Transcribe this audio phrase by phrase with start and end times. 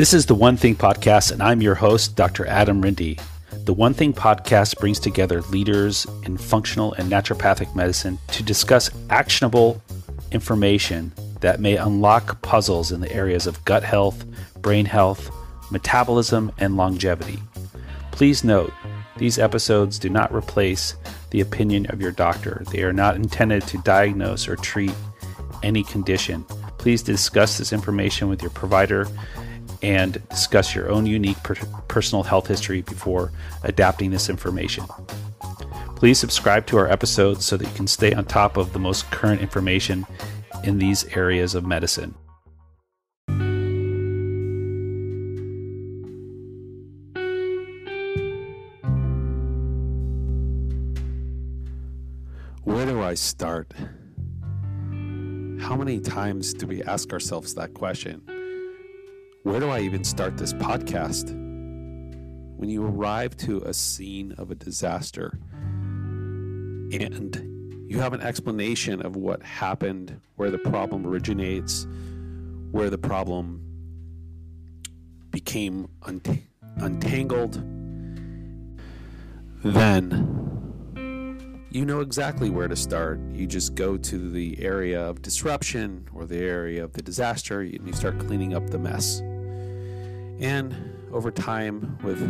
[0.00, 2.46] This is the One Thing Podcast, and I'm your host, Dr.
[2.46, 3.20] Adam Rinde.
[3.66, 9.82] The One Thing Podcast brings together leaders in functional and naturopathic medicine to discuss actionable
[10.32, 14.24] information that may unlock puzzles in the areas of gut health,
[14.62, 15.30] brain health,
[15.70, 17.38] metabolism, and longevity.
[18.10, 18.72] Please note,
[19.18, 20.94] these episodes do not replace
[21.28, 22.64] the opinion of your doctor.
[22.72, 24.94] They are not intended to diagnose or treat
[25.62, 26.44] any condition.
[26.78, 29.06] Please discuss this information with your provider
[29.82, 31.54] and discuss your own unique per-
[31.88, 34.84] personal health history before adapting this information.
[35.96, 39.10] Please subscribe to our episodes so that you can stay on top of the most
[39.10, 40.06] current information
[40.64, 42.14] in these areas of medicine.
[52.64, 53.72] Where do I start?
[55.60, 58.22] How many times do we ask ourselves that question?
[59.42, 61.30] Where do I even start this podcast?
[61.30, 65.38] When you arrive to a scene of a disaster
[66.92, 71.86] and you have an explanation of what happened, where the problem originates,
[72.70, 73.62] where the problem
[75.30, 76.42] became unt-
[76.76, 77.54] untangled,
[79.64, 80.36] then
[81.70, 83.18] you know exactly where to start.
[83.32, 87.86] You just go to the area of disruption or the area of the disaster and
[87.86, 89.22] you start cleaning up the mess.
[90.40, 90.74] And
[91.12, 92.22] over time, with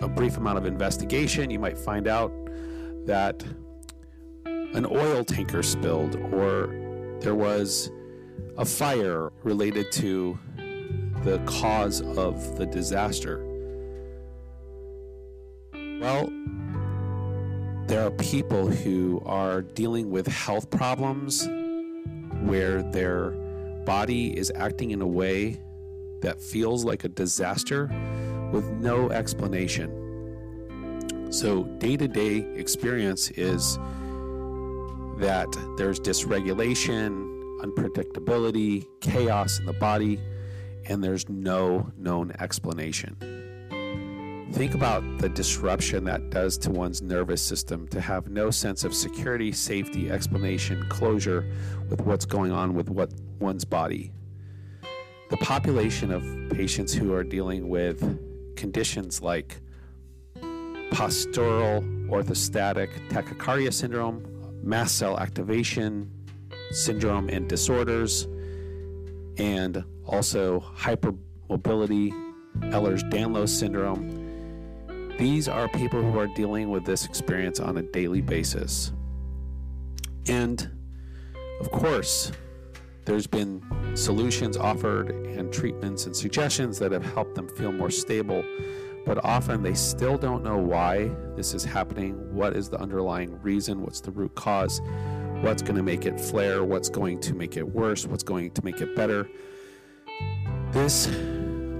[0.00, 2.32] a brief amount of investigation, you might find out
[3.04, 3.44] that
[4.46, 6.68] an oil tanker spilled or
[7.20, 7.90] there was
[8.56, 10.38] a fire related to
[11.24, 13.44] the cause of the disaster.
[16.00, 16.32] Well,
[17.86, 21.46] there are people who are dealing with health problems
[22.42, 23.30] where their
[23.84, 25.60] body is acting in a way
[26.20, 27.86] that feels like a disaster
[28.52, 30.06] with no explanation.
[31.30, 33.78] So, day to day experience is
[35.18, 40.20] that there's dysregulation, unpredictability, chaos in the body,
[40.86, 43.16] and there's no known explanation.
[44.52, 48.94] Think about the disruption that does to one's nervous system to have no sense of
[48.94, 51.44] security, safety, explanation, closure
[51.90, 54.10] with what's going on with what one's body.
[55.30, 58.00] The population of patients who are dealing with
[58.56, 59.60] conditions like
[60.90, 64.24] postural orthostatic tachycardia syndrome,
[64.62, 66.10] mast cell activation
[66.70, 68.26] syndrome and disorders,
[69.36, 72.10] and also hypermobility,
[72.60, 74.28] Ehlers-Danlos syndrome,
[75.18, 78.92] these are people who are dealing with this experience on a daily basis.
[80.26, 80.70] And
[81.60, 82.32] of course,
[83.08, 83.64] there's been
[83.94, 88.44] solutions offered and treatments and suggestions that have helped them feel more stable,
[89.06, 93.80] but often they still don't know why this is happening, what is the underlying reason,
[93.80, 94.82] what's the root cause,
[95.40, 98.62] what's going to make it flare, what's going to make it worse, what's going to
[98.62, 99.26] make it better.
[100.72, 101.06] This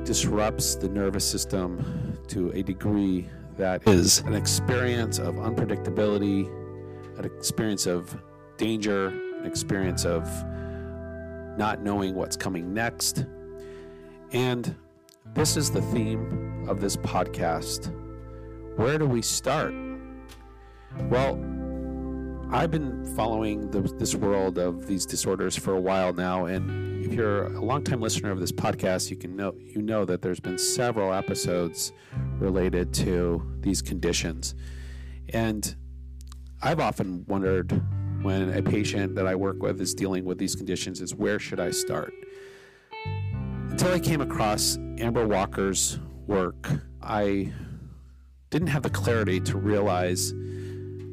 [0.04, 3.28] disrupts the nervous system to a degree
[3.58, 6.48] that is an experience of unpredictability,
[7.18, 8.16] an experience of
[8.56, 10.26] danger, an experience of
[11.58, 13.26] not knowing what's coming next.
[14.32, 14.74] And
[15.34, 17.92] this is the theme of this podcast.
[18.76, 19.74] Where do we start?
[21.10, 21.34] Well,
[22.50, 27.12] I've been following the, this world of these disorders for a while now, and if
[27.12, 30.56] you're a longtime listener of this podcast, you can know you know that there's been
[30.56, 31.92] several episodes
[32.38, 34.54] related to these conditions,
[35.34, 35.76] and
[36.62, 37.82] I've often wondered
[38.22, 41.60] when a patient that I work with is dealing with these conditions is where should
[41.60, 42.12] I start?
[43.70, 46.68] Until I came across Amber Walker's work,
[47.00, 47.52] I
[48.50, 50.32] didn't have the clarity to realize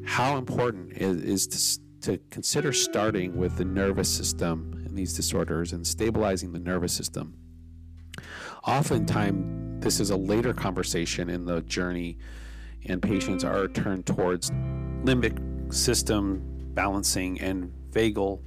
[0.06, 5.74] how important it is to, to consider starting with the nervous system in these disorders
[5.74, 7.38] and stabilizing the nervous system.
[8.66, 12.18] Oftentimes, this is a later conversation in the journey,
[12.86, 14.50] and patients are turned towards
[15.04, 18.42] limbic system balancing and vagal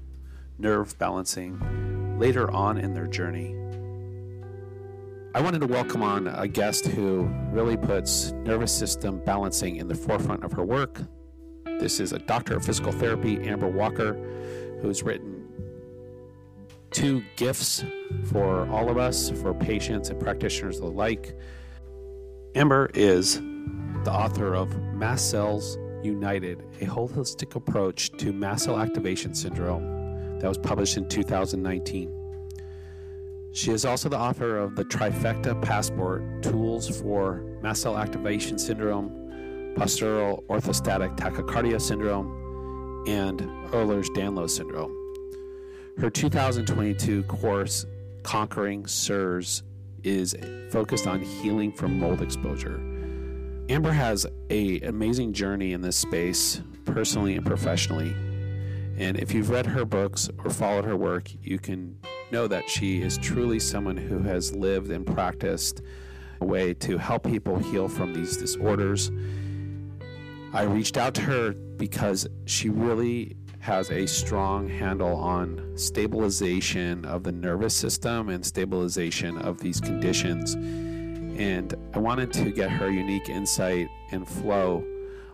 [0.59, 3.55] nerve balancing later on in their journey.
[5.35, 7.23] I wanted to welcome on a guest who
[7.53, 11.01] really puts nervous system balancing in the forefront of her work.
[11.81, 14.15] This is a doctor of physical therapy, Amber Walker,
[14.83, 15.47] who's written
[16.91, 17.85] two gifts
[18.25, 21.37] for all of us, for patients and practitioners alike.
[22.55, 23.41] Amber is
[24.05, 30.49] the author of Mast Cells United, a holistic approach to mast cell activation syndrome that
[30.49, 32.15] was published in 2019.
[33.53, 39.11] She is also the author of the Trifecta Passport Tools for Mast Cell Activation Syndrome,
[39.77, 43.41] Postural Orthostatic Tachycardia Syndrome, and
[43.73, 44.95] Ehlers Danlos Syndrome.
[45.99, 47.87] Her 2022 course,
[48.23, 49.63] Conquering CIRS,
[50.05, 50.37] is
[50.71, 52.79] focused on healing from mold exposure.
[53.71, 58.15] Amber has a amazing journey in this space, personally and professionally.
[58.97, 61.99] And if you've read her books or followed her work, you can
[62.33, 65.83] know that she is truly someone who has lived and practiced
[66.41, 69.11] a way to help people heal from these disorders.
[70.55, 77.23] I reached out to her because she really has a strong handle on stabilization of
[77.23, 80.57] the nervous system and stabilization of these conditions.
[81.39, 84.85] And I wanted to get her unique insight and flow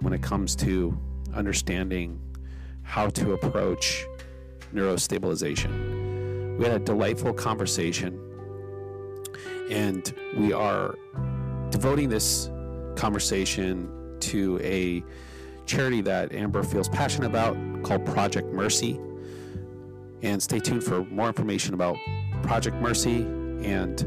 [0.01, 0.97] when it comes to
[1.35, 2.21] understanding
[2.83, 4.05] how to approach
[4.75, 6.59] neurostabilization.
[6.59, 8.21] We had a delightful conversation,
[9.71, 10.95] and we are
[11.71, 12.51] devoting this
[12.97, 15.03] conversation to a
[15.65, 19.01] charity that Amber feels passionate about called Project Mercy.
[20.23, 21.97] And stay tuned for more information about
[22.43, 23.23] Project Mercy,
[23.65, 24.07] and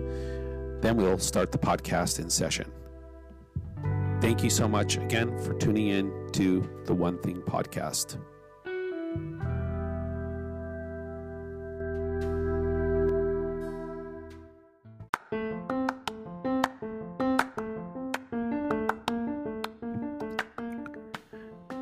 [0.81, 2.71] then we'll start the podcast in session.
[4.21, 8.18] Thank you so much again for tuning in to the One Thing podcast.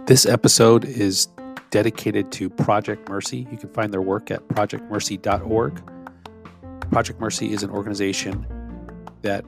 [0.07, 1.29] This episode is
[1.71, 3.47] dedicated to Project Mercy.
[3.49, 5.81] You can find their work at projectmercy.org.
[6.91, 8.45] Project Mercy is an organization
[9.25, 9.43] that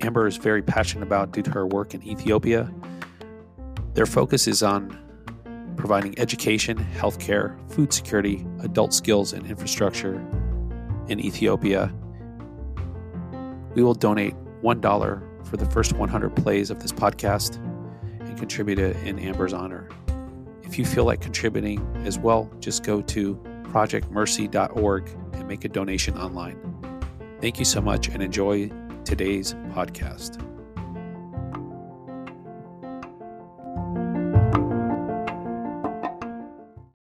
[0.00, 2.72] Amber is very passionate about due to her work in Ethiopia.
[3.94, 4.96] Their focus is on
[5.76, 10.14] providing education, healthcare, food security, adult skills, and infrastructure
[11.08, 11.92] in Ethiopia.
[13.74, 17.56] We will donate $1 for the first 100 plays of this podcast
[18.20, 19.88] and contribute it in Amber's honor.
[20.62, 23.34] If you feel like contributing as well, just go to
[23.64, 26.69] projectmercy.org and make a donation online.
[27.40, 28.70] Thank you so much and enjoy
[29.04, 30.38] today's podcast.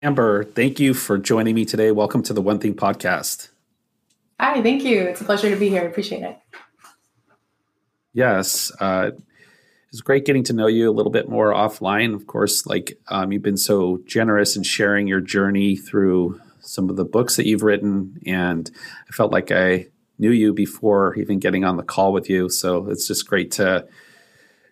[0.00, 1.90] Amber, thank you for joining me today.
[1.90, 3.48] Welcome to the One Thing podcast.
[4.38, 5.00] Hi, thank you.
[5.00, 5.82] It's a pleasure to be here.
[5.82, 6.38] I appreciate it.
[8.12, 8.70] Yes.
[8.80, 9.10] Uh,
[9.90, 12.14] it's great getting to know you a little bit more offline.
[12.14, 16.96] Of course, like um, you've been so generous in sharing your journey through some of
[16.96, 18.70] the books that you've written, and
[19.08, 19.86] I felt like I
[20.18, 22.48] knew you before even getting on the call with you.
[22.48, 23.86] So it's just great to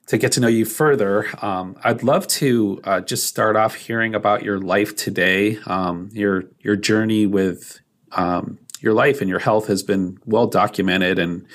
[0.07, 1.27] to get to know you further.
[1.43, 6.45] Um, I'd love to uh, just start off hearing about your life today, um, your
[6.61, 7.81] your journey with
[8.13, 11.47] um, your life and your health has been well documented and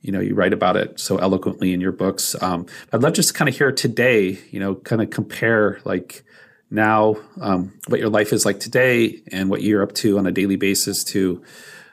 [0.00, 3.34] you know you write about it so eloquently in your books um, i'd love just
[3.34, 6.24] kind of hear today you know kind of compare like
[6.70, 10.32] now um, what your life is like today and what you're up to on a
[10.32, 11.42] daily basis to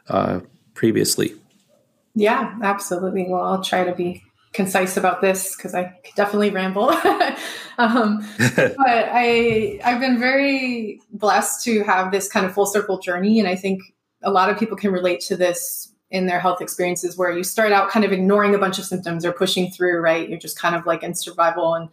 [0.10, 0.40] uh,
[0.74, 1.36] previously
[2.18, 4.24] yeah absolutely well i'll try to be
[4.54, 6.90] concise about this because i definitely ramble
[7.78, 8.26] um,
[8.56, 13.48] but i i've been very blessed to have this kind of full circle journey and
[13.48, 13.82] i think
[14.24, 17.72] a lot of people can relate to this in their health experiences where you start
[17.72, 20.30] out kind of ignoring a bunch of symptoms or pushing through, right?
[20.30, 21.90] You're just kind of like in survival and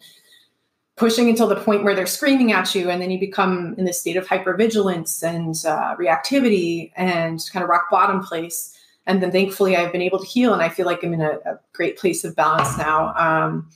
[0.97, 2.91] pushing until the point where they're screaming at you.
[2.91, 7.69] And then you become in this state of hypervigilance and uh, reactivity and kind of
[7.69, 8.79] rock bottom place.
[9.07, 11.33] And then thankfully, I've been able to heal and I feel like I'm in a,
[11.45, 13.15] a great place of balance now.
[13.17, 13.71] Um,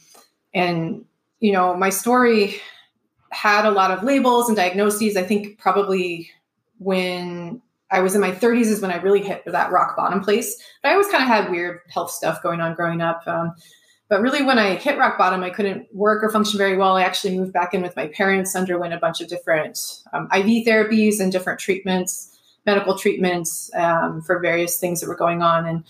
[0.54, 1.04] and,
[1.40, 2.60] you know, my story
[3.30, 5.16] had a lot of labels and diagnoses.
[5.16, 6.30] I think probably
[6.78, 10.56] when I was in my 30s is when I really hit that rock bottom place.
[10.82, 13.22] But I always kind of had weird health stuff going on growing up.
[13.26, 13.54] Um,
[14.08, 16.96] but really, when I hit rock bottom, I couldn't work or function very well.
[16.96, 19.78] I actually moved back in with my parents, underwent a bunch of different
[20.14, 22.37] um, IV therapies and different treatments,
[22.70, 25.66] medical treatments um, for various things that were going on.
[25.66, 25.84] And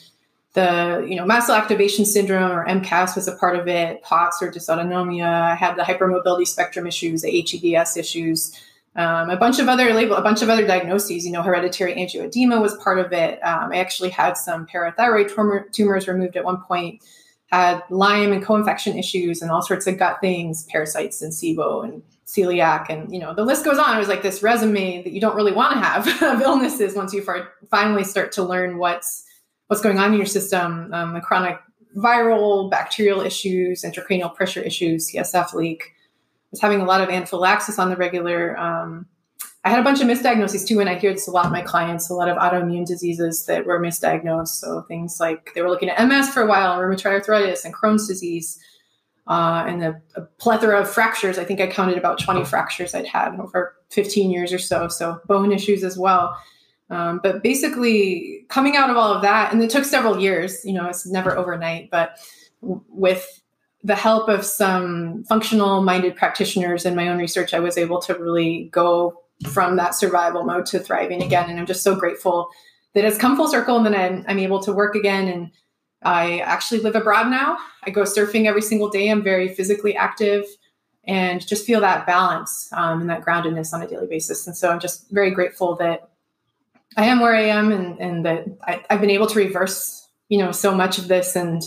[0.55, 4.03] the you know mast cell activation syndrome or MCAS was a part of it.
[4.03, 5.31] POTS or dysautonomia.
[5.53, 8.39] I had the hypermobility spectrum issues, the HEDS issues
[8.99, 11.25] um, a bunch of other label, a bunch of other diagnoses.
[11.25, 13.39] You know, hereditary angioedema was part of it.
[13.45, 17.01] Um, I actually had some parathyroid tumor, tumors removed at one point.
[17.47, 22.03] Had Lyme and co-infection issues and all sorts of gut things, parasites and SIBO and
[22.29, 23.97] celiac, and you know the list goes on.
[23.97, 27.15] It was like this resume that you don't really want to have of illnesses once
[27.15, 27.27] you
[27.71, 29.25] finally start to learn what's
[29.69, 30.93] what's going on in your system.
[30.93, 31.59] Um, the chronic
[31.97, 35.95] viral, bacterial issues, intracranial pressure issues, CSF leak
[36.51, 38.59] was having a lot of anaphylaxis on the regular.
[38.59, 39.07] Um,
[39.65, 41.63] I had a bunch of misdiagnoses too, and I hear this a lot of my
[41.63, 44.49] clients, a lot of autoimmune diseases that were misdiagnosed.
[44.49, 48.07] So things like they were looking at MS for a while, rheumatoid arthritis, and Crohn's
[48.07, 48.59] disease,
[49.29, 51.39] uh, and a, a, plethora of fractures.
[51.39, 54.89] I think I counted about 20 fractures I'd had over 15 years or so.
[54.89, 56.35] So bone issues as well.
[56.91, 60.65] Um, but basically, coming out of all of that, and it took several years.
[60.65, 62.19] You know, it's never overnight, but
[62.63, 63.43] w- with
[63.85, 68.15] the help of some functional minded practitioners and my own research, I was able to
[68.15, 71.51] really go from that survival mode to thriving again.
[71.51, 72.49] And I'm just so grateful
[72.95, 75.29] that it's come full circle and then I'm, I'm able to work again.
[75.29, 75.51] And
[76.03, 77.59] I actually live abroad now.
[77.85, 79.09] I go surfing every single day.
[79.09, 80.45] I'm very physically active
[81.05, 84.47] and just feel that balance um, and that groundedness on a daily basis.
[84.47, 86.11] And so I'm just very grateful that
[86.97, 90.39] I am where I am and, and that I, have been able to reverse, you
[90.39, 91.63] know, so much of this and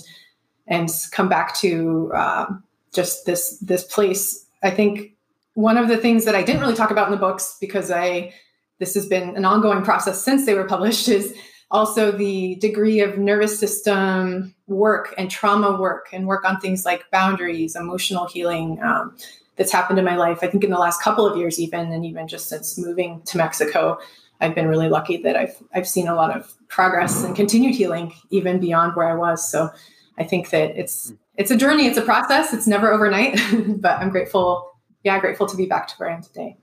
[0.68, 2.46] and come back to uh,
[2.94, 4.46] just this this place.
[4.64, 5.16] I think
[5.56, 8.34] one of the things that I didn't really talk about in the books because I
[8.80, 11.36] this has been an ongoing process since they were published is
[11.72, 17.10] also the degree of nervous system work and trauma work and work on things like
[17.12, 19.16] boundaries, emotional healing um,
[19.56, 20.40] that's happened in my life.
[20.42, 23.38] I think in the last couple of years, even and even just since moving to
[23.38, 23.98] Mexico,
[24.42, 28.13] I've been really lucky that I've I've seen a lot of progress and continued healing
[28.30, 29.50] even beyond where I was.
[29.50, 29.70] So
[30.18, 33.40] I think that it's it's a journey, it's a process, it's never overnight,
[33.82, 34.72] but I'm grateful
[35.04, 36.58] yeah, grateful to be back to where I am today.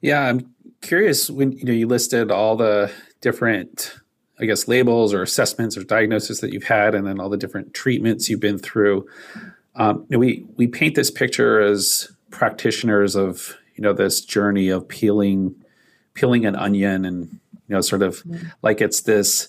[0.00, 2.90] Yeah, I'm curious when you know you listed all the
[3.20, 3.94] different
[4.40, 7.74] I guess labels or assessments or diagnoses that you've had and then all the different
[7.74, 9.06] treatments you've been through.
[9.74, 14.68] Um, you know, we we paint this picture as practitioners of you know this journey
[14.70, 15.54] of peeling
[16.14, 17.28] peeling an onion and
[17.68, 18.46] you know sort of mm-hmm.
[18.62, 19.48] like it's this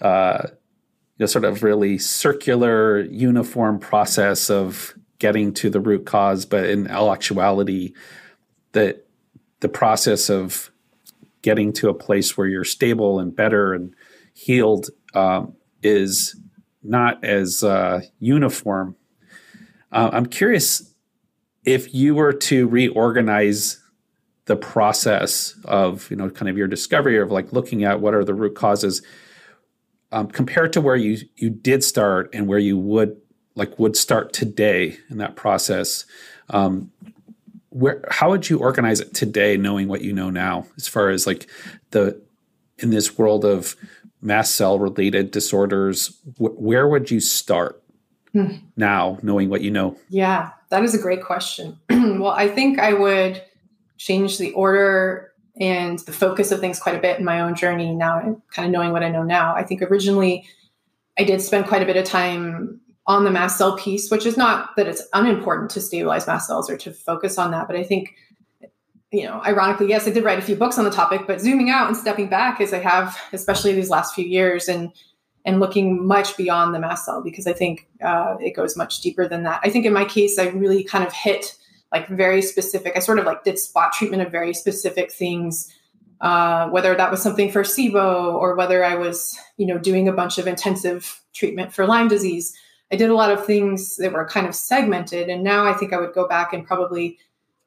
[0.00, 6.46] uh, you know sort of really circular uniform process of getting to the root cause,
[6.46, 7.92] but in all actuality,
[8.72, 9.06] that
[9.60, 10.70] the process of
[11.42, 13.94] getting to a place where you're stable and better and
[14.34, 16.36] healed um, is
[16.82, 18.96] not as uh, uniform.
[19.92, 20.94] Uh, I'm curious
[21.64, 23.80] if you were to reorganize
[24.46, 28.24] the process of you know kind of your discovery of like looking at what are
[28.24, 29.02] the root causes
[30.10, 33.16] um, compared to where you you did start and where you would
[33.54, 36.04] like would start today in that process
[36.48, 36.90] um,
[37.70, 41.26] where how would you organize it today knowing what you know now as far as
[41.26, 41.48] like
[41.90, 42.20] the
[42.78, 43.76] in this world of
[44.20, 47.82] mast cell related disorders wh- where would you start
[48.32, 48.56] hmm.
[48.76, 49.96] now knowing what you know?
[50.08, 51.78] Yeah that is a great question.
[51.90, 53.42] Well i think i would
[53.96, 57.94] change the order and the focus of things quite a bit in my own journey
[57.94, 59.54] now kind of knowing what i know now.
[59.54, 60.44] I think originally
[61.18, 64.36] i did spend quite a bit of time on the mast cell piece, which is
[64.36, 67.82] not that it's unimportant to stabilize mast cells or to focus on that, but I
[67.82, 68.14] think
[69.12, 71.68] you know, ironically, yes, I did write a few books on the topic, but zooming
[71.68, 74.92] out and stepping back as I have, especially these last few years, and
[75.44, 79.26] and looking much beyond the mast cell because I think uh, it goes much deeper
[79.26, 79.60] than that.
[79.64, 81.56] I think in my case, I really kind of hit
[81.92, 82.92] like very specific.
[82.94, 85.74] I sort of like did spot treatment of very specific things,
[86.20, 90.12] uh, whether that was something for SIBO or whether I was, you know, doing a
[90.12, 92.54] bunch of intensive treatment for Lyme disease.
[92.92, 95.28] I did a lot of things that were kind of segmented.
[95.28, 97.18] And now I think I would go back and probably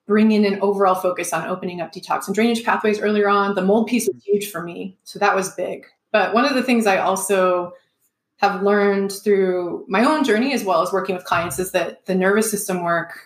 [0.06, 3.56] bring in an overall focus on opening up detox and drainage pathways earlier on.
[3.56, 4.98] The mold piece was huge for me.
[5.04, 5.86] So that was big.
[6.12, 7.74] But one of the things I also
[8.38, 12.16] have learned through my own journey as well as working with clients is that the
[12.16, 13.18] nervous system work,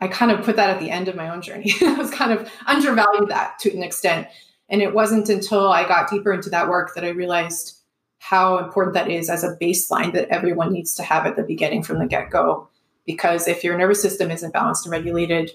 [0.00, 1.74] I kind of put that at the end of my own journey.
[1.82, 4.26] I was kind of undervalued that to an extent.
[4.70, 7.79] And it wasn't until I got deeper into that work that I realized
[8.20, 11.82] how important that is as a baseline that everyone needs to have at the beginning
[11.82, 12.68] from the get go.
[13.06, 15.50] Because if your nervous system isn't balanced and regulated,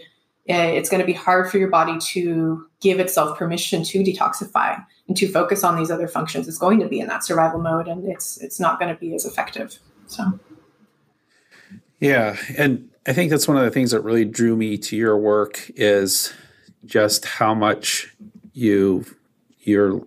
[0.49, 4.83] eh, it's going to be hard for your body to give itself permission to detoxify
[5.07, 6.47] and to focus on these other functions.
[6.47, 9.13] It's going to be in that survival mode, and it's it's not going to be
[9.13, 9.77] as effective.
[10.07, 10.39] So,
[11.99, 15.17] yeah, and I think that's one of the things that really drew me to your
[15.19, 16.33] work is
[16.83, 18.11] just how much
[18.53, 19.05] you
[19.59, 20.01] you're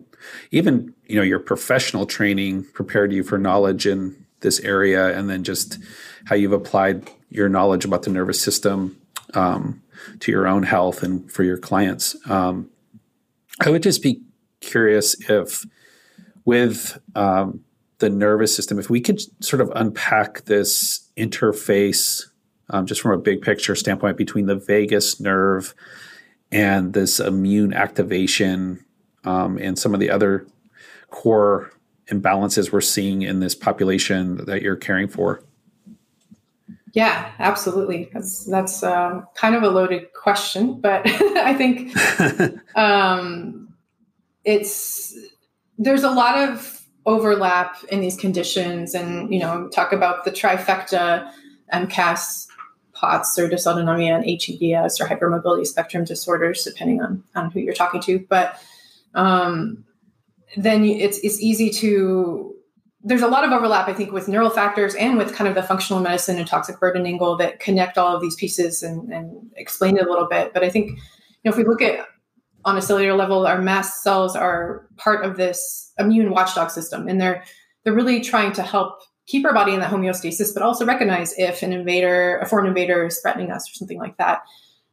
[0.50, 5.42] even you know your professional training prepared you for knowledge in this area and then
[5.42, 5.78] just
[6.26, 9.00] how you've applied your knowledge about the nervous system
[9.34, 9.82] um,
[10.20, 12.16] to your own health and for your clients.
[12.28, 12.70] Um,
[13.60, 14.22] i would just be
[14.60, 15.64] curious if
[16.44, 17.64] with um,
[17.98, 22.22] the nervous system if we could sort of unpack this interface
[22.70, 25.74] um, just from a big picture standpoint between the vagus nerve
[26.52, 28.84] and this immune activation
[29.24, 30.46] um, and some of the other
[31.10, 31.70] core
[32.08, 35.42] imbalances we're seeing in this population that you're caring for?
[36.94, 38.10] Yeah, absolutely.
[38.12, 41.94] That's that's uh, kind of a loaded question, but I think
[42.76, 43.74] um,
[44.44, 45.16] it's
[45.78, 51.30] there's a lot of overlap in these conditions, and you know, talk about the trifecta,
[51.72, 52.46] MCAS,
[52.94, 58.00] POTS, or dysautonomia, and HEDS, or hypermobility spectrum disorders, depending on on who you're talking
[58.02, 58.18] to.
[58.28, 58.60] But
[59.14, 59.84] um,
[60.56, 62.54] then it's it's easy to
[63.02, 65.62] there's a lot of overlap, I think, with neural factors and with kind of the
[65.62, 69.96] functional medicine and toxic burden angle that connect all of these pieces and, and explain
[69.96, 70.52] it a little bit.
[70.52, 70.96] But I think, you
[71.44, 72.06] know, if we look at
[72.64, 77.20] on a cellular level, our mast cells are part of this immune watchdog system, and
[77.20, 77.44] they're
[77.84, 81.62] they're really trying to help keep our body in that homeostasis, but also recognize if
[81.62, 84.40] an invader, a foreign invader, is threatening us or something like that.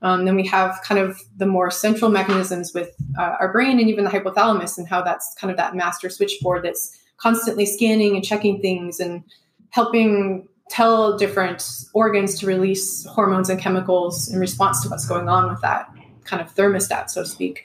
[0.05, 3.89] Um, then we have kind of the more central mechanisms with uh, our brain and
[3.89, 8.24] even the hypothalamus, and how that's kind of that master switchboard that's constantly scanning and
[8.24, 9.24] checking things and
[9.71, 15.50] helping tell different organs to release hormones and chemicals in response to what's going on
[15.50, 15.89] with that
[16.24, 17.63] kind of thermostat, so to speak.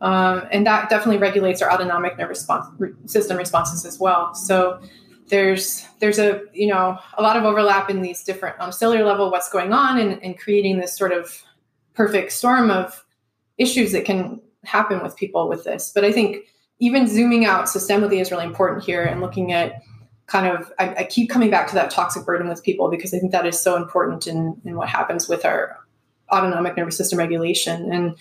[0.00, 2.66] Um, and that definitely regulates our autonomic nervous response,
[3.06, 4.34] system responses as well.
[4.34, 4.80] So
[5.28, 9.30] there's there's a you know a lot of overlap in these different a cellular level
[9.30, 11.44] what's going on and, and creating this sort of
[11.96, 13.04] perfect storm of
[13.58, 15.90] issues that can happen with people with this.
[15.94, 16.44] But I think
[16.78, 19.82] even zooming out systemically is really important here and looking at
[20.26, 23.18] kind of I, I, keep coming back to that toxic burden with people because I
[23.18, 25.78] think that is so important in, in what happens with our
[26.32, 28.16] autonomic nervous system regulation and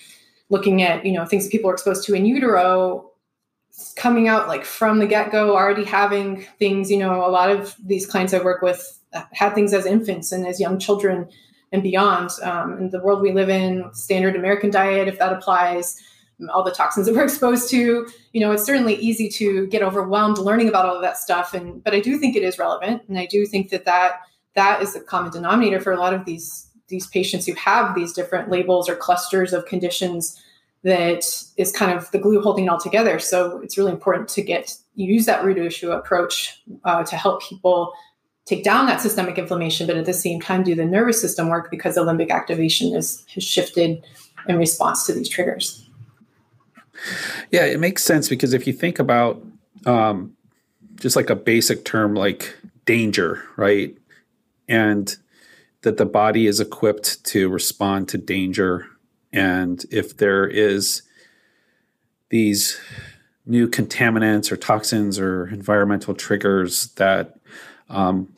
[0.49, 3.09] looking at you know things that people are exposed to in utero
[3.95, 8.05] coming out like from the get-go already having things you know a lot of these
[8.05, 11.27] clients i work with uh, had things as infants and as young children
[11.75, 12.31] and beyond.
[12.41, 16.01] Um, in the world we live in standard american diet if that applies
[16.51, 20.37] all the toxins that we're exposed to you know it's certainly easy to get overwhelmed
[20.37, 21.53] learning about all of that stuff.
[21.53, 23.03] And but i do think it is relevant.
[23.07, 24.21] And i do think that that
[24.55, 28.13] that is the common denominator for a lot of these these patients who have these
[28.13, 30.39] different labels or clusters of conditions
[30.83, 31.25] that
[31.57, 33.17] is kind of the glue holding it all together.
[33.17, 37.91] So it's really important to get use that root issue approach uh, to help people
[38.45, 41.69] take down that systemic inflammation but at the same time do the nervous system work
[41.71, 44.03] because the limbic activation is has shifted
[44.47, 45.85] in response to these triggers
[47.51, 49.43] yeah, it makes sense because if you think about
[49.85, 50.35] um,
[50.95, 53.95] just like a basic term like danger, right?
[54.67, 55.15] And
[55.81, 58.87] that the body is equipped to respond to danger.
[59.31, 61.03] And if there is
[62.29, 62.79] these
[63.45, 67.37] new contaminants or toxins or environmental triggers that
[67.89, 68.33] um,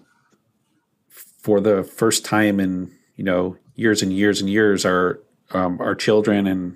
[1.47, 5.95] for the first time in you know years and years and years our um, our
[5.95, 6.75] children and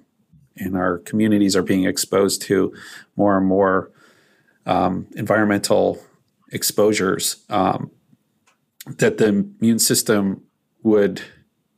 [0.56, 2.74] and our communities are being exposed to
[3.18, 3.92] more and more
[4.66, 6.02] um, environmental
[6.54, 7.92] exposures, um,
[8.86, 10.42] that the immune system
[10.84, 11.22] would,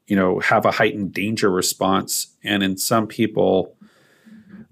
[0.06, 3.76] you know, have a heightened danger response, and in some people,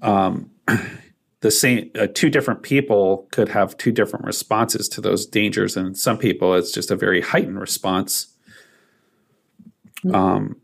[0.03, 0.51] um,
[1.41, 5.97] the same uh, two different people could have two different responses to those dangers, and
[5.97, 8.33] some people it's just a very heightened response.
[10.05, 10.15] Mm-hmm.
[10.15, 10.61] Um,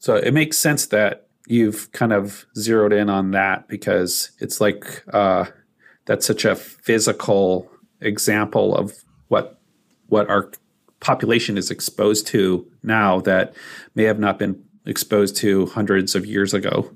[0.00, 5.04] so it makes sense that you've kind of zeroed in on that because it's like
[5.12, 5.46] uh,
[6.04, 8.92] that's such a physical example of
[9.28, 9.60] what
[10.08, 10.50] what our
[11.00, 13.54] population is exposed to now that
[13.94, 16.90] may have not been exposed to hundreds of years ago.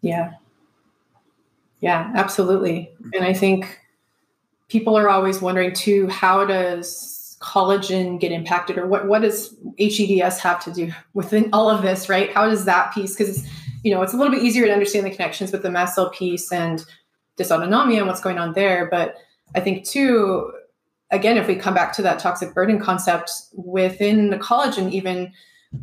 [0.00, 0.32] Yeah.
[1.80, 2.90] Yeah, absolutely.
[3.14, 3.78] And I think
[4.68, 10.38] people are always wondering too how does collagen get impacted or what what does HEDS
[10.40, 12.32] have to do within all of this, right?
[12.32, 13.46] How does that piece because
[13.84, 16.10] you know it's a little bit easier to understand the connections with the mast cell
[16.10, 16.84] piece and
[17.36, 19.14] dysautonomia and what's going on there, but
[19.54, 20.52] I think too
[21.10, 25.32] again if we come back to that toxic burden concept within the collagen even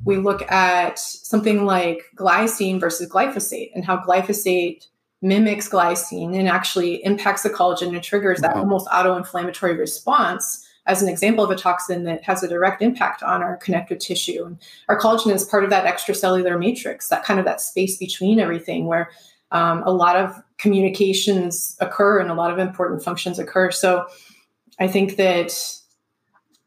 [0.03, 4.87] we look at something like glycine versus glyphosate and how glyphosate
[5.25, 11.09] mimics glycine and actually impacts the collagen and triggers that almost auto-inflammatory response as an
[11.09, 14.45] example of a toxin that has a direct impact on our connective tissue.
[14.45, 14.57] And
[14.87, 18.85] our collagen is part of that extracellular matrix, that kind of that space between everything
[18.85, 19.09] where
[19.51, 23.71] um, a lot of communications occur and a lot of important functions occur.
[23.71, 24.05] So
[24.79, 25.57] I think that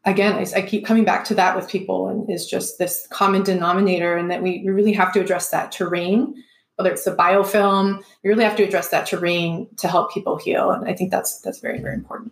[0.05, 3.43] again, I, I, keep coming back to that with people and is just this common
[3.43, 6.43] denominator and that we, we really have to address that terrain,
[6.79, 10.71] whether it's the biofilm, you really have to address that terrain to help people heal.
[10.71, 12.31] And I think that's that's very, very important.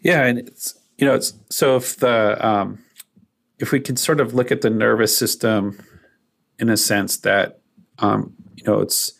[0.00, 2.80] Yeah, and it's you know it's so if the um,
[3.60, 5.80] if we can sort of look at the nervous system
[6.58, 7.60] in a sense that
[8.00, 9.12] um, you know it's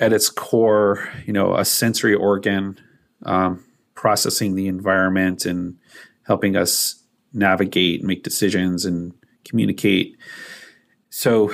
[0.00, 2.80] at its core you know a sensory organ
[3.26, 5.76] um, processing the environment and
[6.26, 7.00] helping us
[7.32, 10.16] navigate, make decisions, and communicate.
[11.10, 11.52] So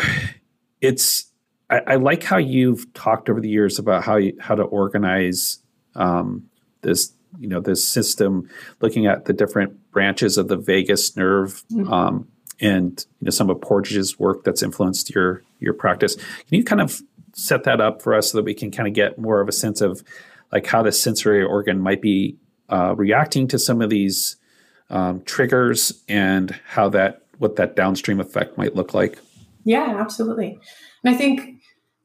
[0.80, 1.30] it's
[1.68, 5.58] I, I, like how you've talked over the years about how you, how to organize
[5.94, 6.48] um,
[6.82, 8.48] this you know this system,
[8.80, 11.62] looking at the different branches of the vagus nerve.
[11.72, 11.92] Mm-hmm.
[11.92, 16.14] Um, and you know some of Porges's work that's influenced your your practice.
[16.14, 17.02] Can you kind of
[17.34, 19.52] set that up for us so that we can kind of get more of a
[19.52, 20.02] sense of
[20.52, 22.36] like how the sensory organ might be
[22.70, 24.36] uh, reacting to some of these
[24.88, 29.18] um, triggers and how that what that downstream effect might look like?
[29.66, 30.58] Yeah, absolutely.
[31.04, 31.60] And I think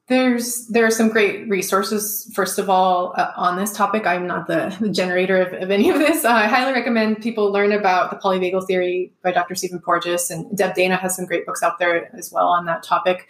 [0.08, 2.30] there's there are some great resources.
[2.34, 5.88] First of all, uh, on this topic, I'm not the, the generator of, of, any
[5.88, 6.24] of this.
[6.24, 9.54] Uh, I highly recommend people learn about the polyvagal theory by Dr.
[9.54, 12.82] Stephen Porges, and Deb Dana has some great books out there as well on that
[12.82, 13.28] topic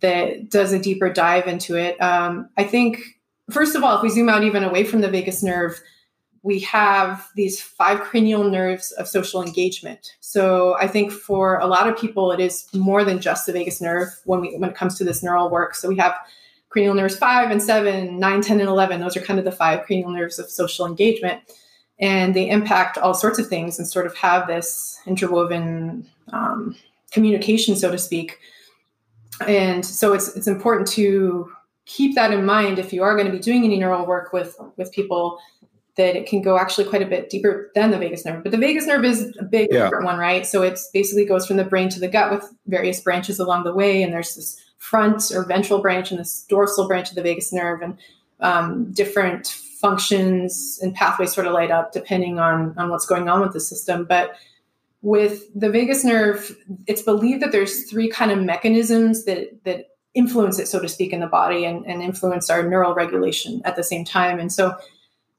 [0.00, 2.00] that does a deeper dive into it.
[2.00, 3.00] Um, I think
[3.50, 5.82] first of all, if we zoom out even away from the vagus nerve,
[6.46, 10.12] we have these five cranial nerves of social engagement.
[10.20, 13.80] So I think for a lot of people, it is more than just the vagus
[13.80, 15.74] nerve when we when it comes to this neural work.
[15.74, 16.14] So we have
[16.68, 19.00] cranial nerves five and seven, nine, 10, and 11.
[19.00, 21.40] Those are kind of the five cranial nerves of social engagement.
[21.98, 26.76] And they impact all sorts of things and sort of have this interwoven um,
[27.10, 28.38] communication, so to speak.
[29.48, 31.50] And so it's it's important to
[31.86, 34.56] keep that in mind if you are going to be doing any neural work with
[34.76, 35.40] with people
[35.96, 38.42] that it can go actually quite a bit deeper than the vagus nerve.
[38.42, 39.88] But the vagus nerve is a big yeah.
[39.88, 40.46] one, right?
[40.46, 43.74] So it basically goes from the brain to the gut with various branches along the
[43.74, 44.02] way.
[44.02, 47.82] And there's this front or ventral branch and this dorsal branch of the vagus nerve,
[47.82, 47.96] and
[48.40, 49.48] um, different
[49.80, 53.60] functions and pathways sort of light up depending on on what's going on with the
[53.60, 54.04] system.
[54.04, 54.36] But
[55.02, 56.56] with the vagus nerve,
[56.86, 61.12] it's believed that there's three kind of mechanisms that that influence it, so to speak,
[61.12, 64.38] in the body and, and influence our neural regulation at the same time.
[64.38, 64.74] And so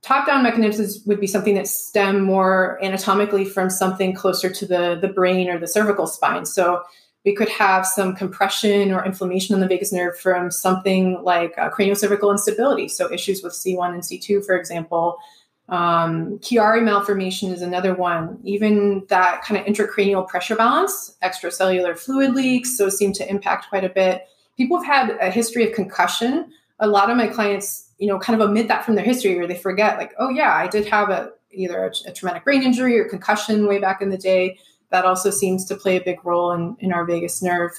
[0.02, 5.08] top-down mechanisms would be something that stem more anatomically from something closer to the, the
[5.08, 6.46] brain or the cervical spine.
[6.46, 6.84] So
[7.26, 11.70] we could have some compression or inflammation on the vagus nerve from something like uh,
[11.70, 12.88] craniocervical instability.
[12.88, 15.18] So issues with C1 and C2, for example.
[15.70, 18.40] Um, Chiari malformation is another one.
[18.46, 23.84] Even that kind of intracranial pressure balance, extracellular fluid leaks, those seem to impact quite
[23.84, 24.26] a bit.
[24.56, 26.50] People have had a history of concussion.
[26.80, 29.48] A lot of my clients you know, kind of omit that from their history where
[29.48, 33.00] they forget, like, oh, yeah, I did have a either a, a, traumatic brain injury
[33.00, 34.60] or concussion way back in the day.
[34.92, 37.72] That also seems to play a big role in, in our vagus nerve.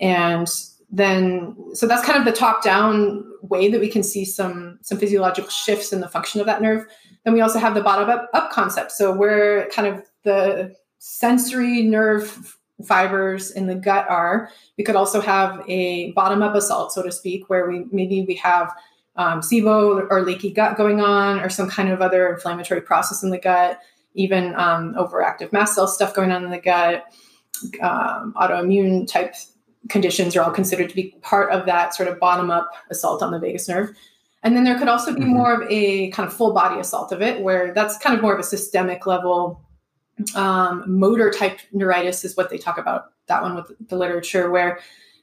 [0.00, 0.48] And
[0.90, 4.98] then, so that's kind of the top down way that we can see some, some
[4.98, 6.86] physiological shifts in the function of that nerve.
[7.24, 8.92] Then we also have the bottom up, up concept.
[8.92, 15.20] So where kind of the sensory nerve fibers in the gut are, we could also
[15.20, 18.72] have a bottom up assault, so to speak, where we maybe we have
[19.16, 23.30] um, SIBO or leaky gut going on, or some kind of other inflammatory process in
[23.30, 23.80] the gut,
[24.14, 27.04] even um, overactive mast cell stuff going on in the gut,
[27.80, 29.34] um, autoimmune type
[29.88, 33.30] conditions are all considered to be part of that sort of bottom up assault on
[33.30, 33.94] the vagus nerve.
[34.42, 35.30] And then there could also be mm-hmm.
[35.30, 38.34] more of a kind of full body assault of it, where that's kind of more
[38.34, 39.62] of a systemic level
[40.34, 43.12] um, motor type neuritis is what they talk about.
[43.26, 44.80] That one with the literature, where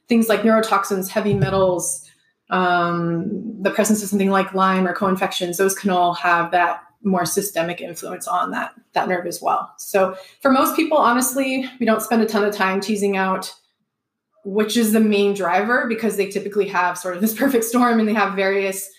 [0.08, 2.10] things like neurotoxins, heavy metals,
[2.50, 7.24] um, the presence of something like Lyme or co-infections, those can all have that more
[7.24, 9.72] systemic influence on that that nerve as well.
[9.78, 13.52] So for most people, honestly, we don't spend a ton of time teasing out
[14.44, 18.08] which is the main driver because they typically have sort of this perfect storm and
[18.08, 18.90] they have various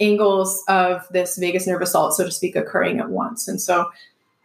[0.00, 3.46] angles of this vagus nerve assault, so to speak, occurring at once.
[3.46, 3.90] And so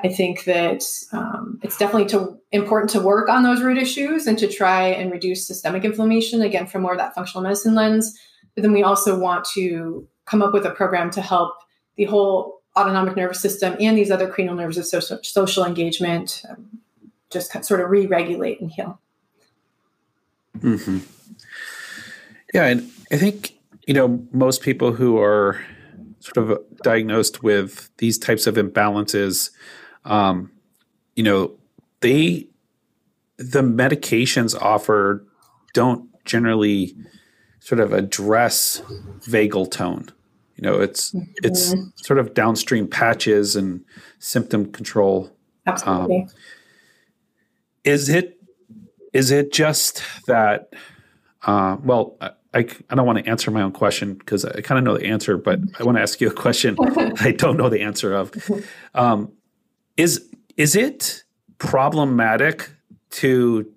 [0.01, 4.37] I think that um, it's definitely to, important to work on those root issues and
[4.37, 8.17] to try and reduce systemic inflammation again from more of that functional medicine lens
[8.57, 11.59] but then we also want to come up with a program to help
[11.95, 16.79] the whole autonomic nervous system and these other cranial nerves of social, social engagement um,
[17.29, 18.99] just sort of re-regulate and heal.
[20.57, 20.97] Mm-hmm.
[22.51, 25.61] Yeah, and I think you know most people who are
[26.17, 29.51] sort of diagnosed with these types of imbalances,
[30.03, 30.51] um,
[31.15, 31.51] you know,
[31.99, 32.47] they
[33.37, 35.27] the medications offered
[35.75, 36.95] don't generally
[37.67, 38.81] sort of address
[39.27, 40.07] vagal tone.
[40.55, 41.29] You know, it's mm-hmm.
[41.43, 43.83] it's sort of downstream patches and
[44.19, 45.29] symptom control.
[45.65, 46.21] Absolutely.
[46.21, 46.29] Um,
[47.83, 48.41] is it
[49.11, 50.71] is it just that?
[51.41, 52.31] Uh, well, I,
[52.89, 55.37] I don't want to answer my own question because I kind of know the answer,
[55.37, 56.77] but I want to ask you a question
[57.19, 58.31] I don't know the answer of.
[58.95, 59.33] Um,
[59.97, 60.25] is
[60.55, 61.25] is it
[61.57, 62.69] problematic
[63.09, 63.69] to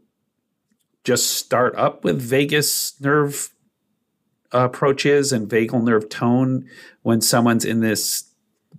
[1.03, 3.51] just start up with vagus nerve
[4.53, 6.69] approaches and vagal nerve tone
[7.03, 8.25] when someone's in this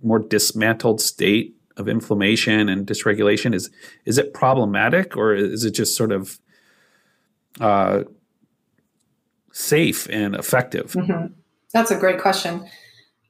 [0.02, 3.70] more dismantled state of inflammation and dysregulation is
[4.04, 6.38] is it problematic or is it just sort of
[7.60, 8.04] uh,
[9.52, 10.92] safe and effective?
[10.92, 11.32] Mm-hmm.
[11.72, 12.68] That's a great question.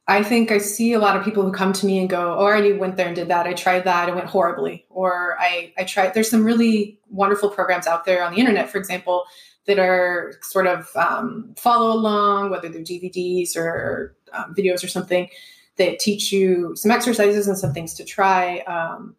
[0.08, 2.44] I think I see a lot of people who come to me and go, "Oh,
[2.44, 3.46] I already went there and did that.
[3.46, 4.08] I tried that.
[4.08, 6.14] It went horribly." Or I, I tried.
[6.14, 9.24] There's some really wonderful programs out there on the internet, for example,
[9.66, 15.28] that are sort of um, follow along, whether they're DVDs or um, videos or something
[15.76, 18.58] that teach you some exercises and some things to try.
[18.60, 19.14] Um,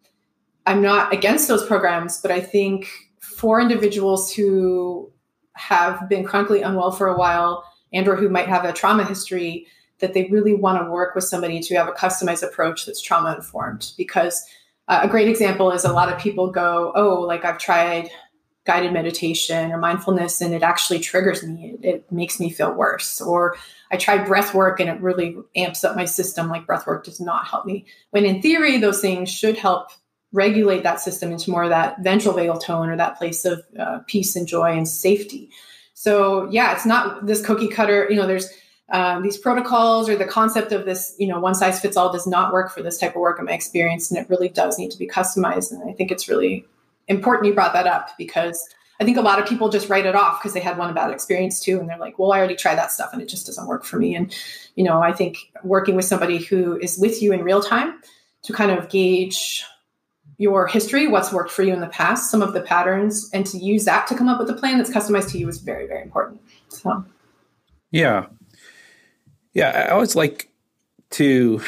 [0.66, 5.10] I'm not against those programs, but I think for individuals who
[5.54, 9.66] have been chronically unwell for a while and or who might have a trauma history
[10.00, 13.34] that they really want to work with somebody to have a customized approach that's trauma
[13.34, 14.44] informed because
[14.88, 18.10] uh, a great example is a lot of people go oh like i've tried
[18.64, 23.20] guided meditation or mindfulness and it actually triggers me it, it makes me feel worse
[23.20, 23.56] or
[23.90, 27.20] i tried breath work and it really amps up my system like breath work does
[27.20, 29.88] not help me when in theory those things should help
[30.32, 34.00] regulate that system into more of that ventral vagal tone or that place of uh,
[34.06, 35.50] peace and joy and safety
[35.92, 38.48] so yeah it's not this cookie cutter you know there's
[38.90, 42.26] um, these protocols or the concept of this, you know, one size fits all does
[42.26, 44.10] not work for this type of work in my experience.
[44.10, 45.72] And it really does need to be customized.
[45.72, 46.66] And I think it's really
[47.08, 48.68] important you brought that up because
[49.00, 51.10] I think a lot of people just write it off because they had one bad
[51.10, 51.80] experience too.
[51.80, 53.98] And they're like, well, I already tried that stuff and it just doesn't work for
[53.98, 54.14] me.
[54.14, 54.34] And,
[54.76, 58.00] you know, I think working with somebody who is with you in real time
[58.42, 59.64] to kind of gauge
[60.38, 63.58] your history, what's worked for you in the past, some of the patterns, and to
[63.58, 66.02] use that to come up with a plan that's customized to you is very, very
[66.02, 66.40] important.
[66.68, 67.04] So,
[67.90, 68.26] yeah.
[69.52, 70.50] Yeah, I always like
[71.10, 71.60] to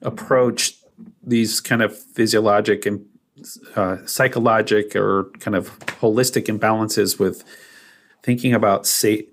[0.00, 0.74] approach
[1.22, 3.04] these kind of physiologic and
[3.76, 7.44] uh, psychologic or kind of holistic imbalances with
[8.22, 9.24] thinking about sa-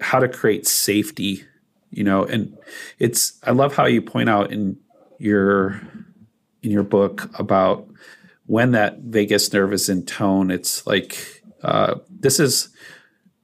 [0.00, 1.44] how to create safety
[1.90, 2.56] you know and
[2.98, 4.78] it's i love how you point out in
[5.18, 5.80] your
[6.62, 7.86] in your book about
[8.46, 12.70] when that vagus nerve is in tone it's like uh, this is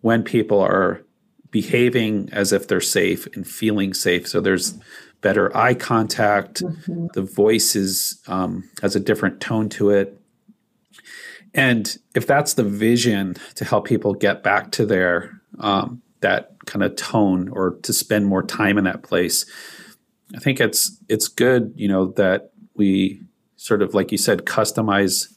[0.00, 1.02] when people are
[1.50, 4.28] behaving as if they're safe and feeling safe.
[4.28, 4.78] So there's
[5.20, 6.62] better eye contact.
[6.62, 7.08] Mm-hmm.
[7.14, 10.20] The voice is um, has a different tone to it.
[11.54, 16.82] And if that's the vision to help people get back to their um, that kind
[16.82, 19.46] of tone or to spend more time in that place,
[20.34, 23.22] I think it's it's good, you know, that we
[23.56, 25.32] sort of like you said, customize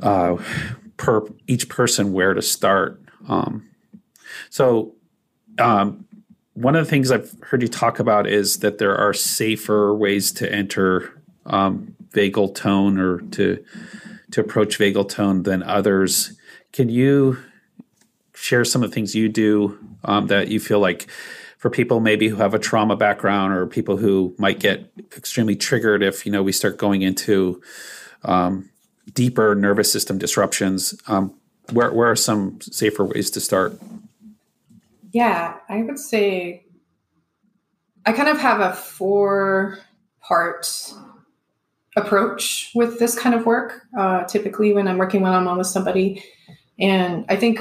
[0.00, 0.36] uh,
[0.96, 3.00] per each person where to start.
[3.28, 3.68] Um,
[4.50, 4.94] so
[5.58, 6.06] um,
[6.60, 10.32] one of the things I've heard you talk about is that there are safer ways
[10.32, 13.64] to enter um, vagal tone or to
[14.32, 16.36] to approach vagal tone than others.
[16.72, 17.38] Can you
[18.34, 21.08] share some of the things you do um, that you feel like
[21.58, 26.02] for people maybe who have a trauma background or people who might get extremely triggered
[26.02, 27.62] if you know we start going into
[28.24, 28.68] um,
[29.14, 31.00] deeper nervous system disruptions?
[31.06, 31.34] Um,
[31.70, 33.78] where, where are some safer ways to start?
[35.12, 36.64] Yeah, I would say
[38.04, 39.78] I kind of have a four
[40.20, 40.92] part
[41.96, 43.82] approach with this kind of work.
[43.96, 46.24] Uh, typically, when I'm working one on one with somebody,
[46.78, 47.60] and I think,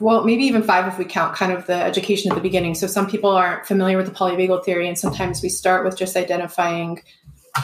[0.00, 2.74] well, maybe even five if we count kind of the education at the beginning.
[2.74, 6.16] So, some people aren't familiar with the polyvagal theory, and sometimes we start with just
[6.16, 7.02] identifying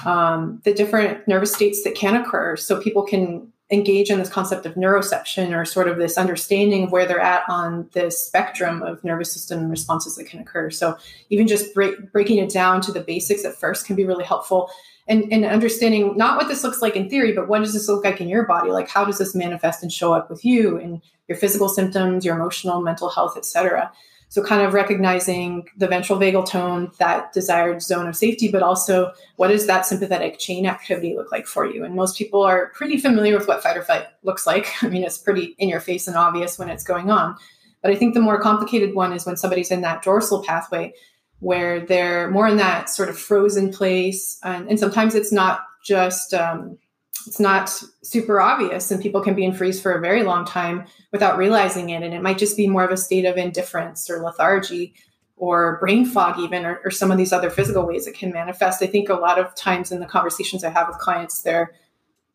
[0.04, 4.66] um, the different nervous states that can occur so people can engage in this concept
[4.66, 9.02] of neuroception or sort of this understanding of where they're at on the spectrum of
[9.04, 10.70] nervous system responses that can occur.
[10.70, 10.96] So
[11.28, 14.70] even just break, breaking it down to the basics at first can be really helpful.
[15.06, 18.04] And, and understanding not what this looks like in theory, but what does this look
[18.04, 18.70] like in your body?
[18.70, 22.34] Like how does this manifest and show up with you and your physical symptoms, your
[22.34, 23.92] emotional, mental health, et cetera.
[24.30, 29.12] So, kind of recognizing the ventral vagal tone, that desired zone of safety, but also
[29.36, 31.84] what does that sympathetic chain activity look like for you?
[31.84, 34.72] And most people are pretty familiar with what fight or flight looks like.
[34.82, 37.36] I mean, it's pretty in your face and obvious when it's going on.
[37.82, 40.92] But I think the more complicated one is when somebody's in that dorsal pathway
[41.40, 44.38] where they're more in that sort of frozen place.
[44.44, 46.78] And, and sometimes it's not just um,
[47.26, 47.68] it's not
[48.02, 51.90] super obvious and people can be in freeze for a very long time without realizing
[51.90, 52.02] it.
[52.02, 54.94] And it might just be more of a state of indifference or lethargy
[55.36, 58.82] or brain fog even or, or, some of these other physical ways it can manifest.
[58.82, 61.72] I think a lot of times in the conversations i have with clients they're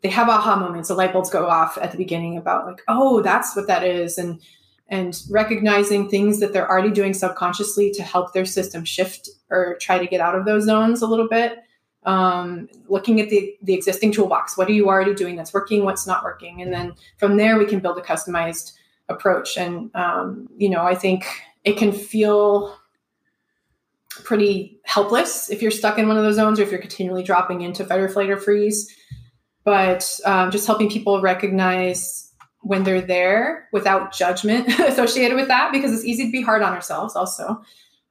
[0.01, 0.89] they have aha moments.
[0.89, 4.17] The light bulbs go off at the beginning about like oh that's what that is.
[4.17, 4.41] And
[4.87, 9.97] and recognizing things that they're already doing subconsciously to help their system shift or try
[9.97, 11.59] to get out of those zones a little bit
[12.05, 14.57] um, looking at the, the existing toolbox.
[14.57, 15.83] What are you already doing that's working?
[15.83, 16.61] What's not working?
[16.61, 18.73] And then from there, we can build a customized
[19.09, 19.57] approach.
[19.57, 21.25] And, um, you know, I think
[21.63, 22.77] it can feel
[24.23, 27.61] pretty helpless if you're stuck in one of those zones or if you're continually dropping
[27.61, 28.95] into fight or flight or freeze.
[29.63, 35.91] But um, just helping people recognize when they're there without judgment associated with that, because
[35.91, 37.61] it's easy to be hard on ourselves also,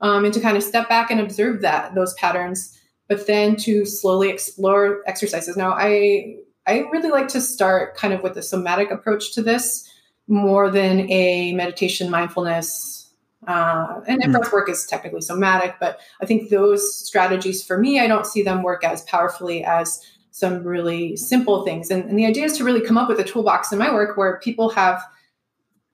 [0.01, 3.85] um, and to kind of step back and observe that those patterns, but then to
[3.85, 5.57] slowly explore exercises.
[5.57, 6.37] Now, I
[6.67, 9.89] I really like to start kind of with a somatic approach to this
[10.27, 13.05] more than a meditation mindfulness
[13.47, 14.33] uh, and mm.
[14.33, 18.43] breath work is technically somatic, but I think those strategies for me, I don't see
[18.43, 21.91] them work as powerfully as some really simple things.
[21.91, 24.17] And, and the idea is to really come up with a toolbox in my work
[24.17, 25.03] where people have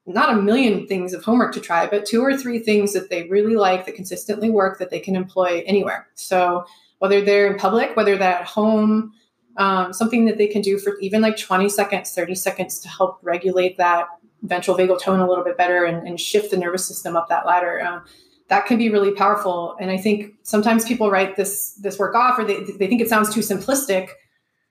[0.07, 3.29] not a million things of homework to try, but two or three things that they
[3.29, 6.09] really like that consistently work that they can employ anywhere.
[6.15, 6.65] So
[7.01, 9.13] whether they're in public, whether they're at home,
[9.57, 13.19] um, something that they can do for even like 20 seconds, 30 seconds to help
[13.23, 14.07] regulate that
[14.43, 17.47] ventral vagal tone a little bit better and, and shift the nervous system up that
[17.47, 17.81] ladder.
[17.81, 18.01] Uh,
[18.49, 19.77] that can be really powerful.
[19.81, 23.09] And I think sometimes people write this this work off, or they, they think it
[23.09, 24.09] sounds too simplistic.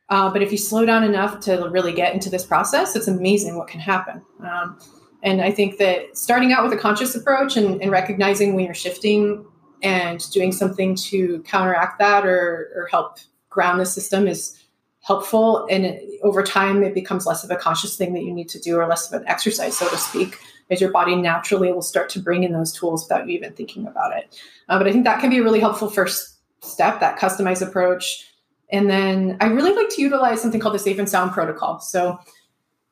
[0.09, 3.57] Uh, but if you slow down enough to really get into this process, it's amazing
[3.57, 4.21] what can happen.
[4.43, 4.79] Um,
[5.21, 8.73] and I think that starting out with a conscious approach and, and, recognizing when you're
[8.73, 9.45] shifting
[9.83, 14.63] and doing something to counteract that or, or help ground the system is
[15.01, 15.67] helpful.
[15.69, 18.59] And it, over time it becomes less of a conscious thing that you need to
[18.59, 20.39] do or less of an exercise so to speak
[20.69, 23.87] as your body naturally will start to bring in those tools without you even thinking
[23.87, 24.39] about it.
[24.67, 28.27] Uh, but i think that can be a really helpful first step that customized approach.
[28.71, 31.79] And then i really like to utilize something called the safe and sound protocol.
[31.79, 32.19] So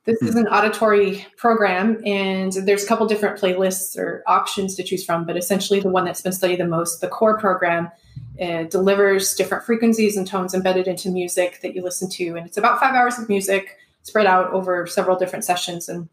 [0.07, 0.27] this hmm.
[0.27, 5.25] is an auditory program and there's a couple different playlists or options to choose from
[5.25, 7.91] but essentially the one that's been studied the most the core program
[8.37, 12.35] it delivers different frequencies and tones embedded into music that you listen to.
[12.35, 15.89] And it's about five hours of music spread out over several different sessions.
[15.89, 16.07] And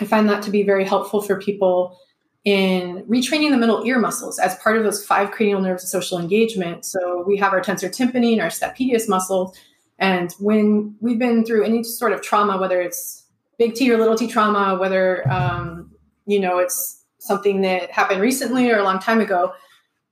[0.00, 1.98] I find that to be very helpful for people
[2.44, 6.18] in retraining the middle ear muscles as part of those five cranial nerves of social
[6.18, 6.84] engagement.
[6.84, 9.56] So we have our tensor tympani and our stapedius muscles.
[9.98, 13.24] And when we've been through any sort of trauma, whether it's
[13.60, 15.92] big T or little t trauma, whether um,
[16.26, 19.52] you know it's something that happened recently or a long time ago,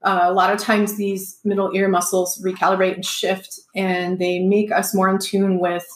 [0.03, 4.71] uh, a lot of times these middle ear muscles recalibrate and shift and they make
[4.71, 5.87] us more in tune with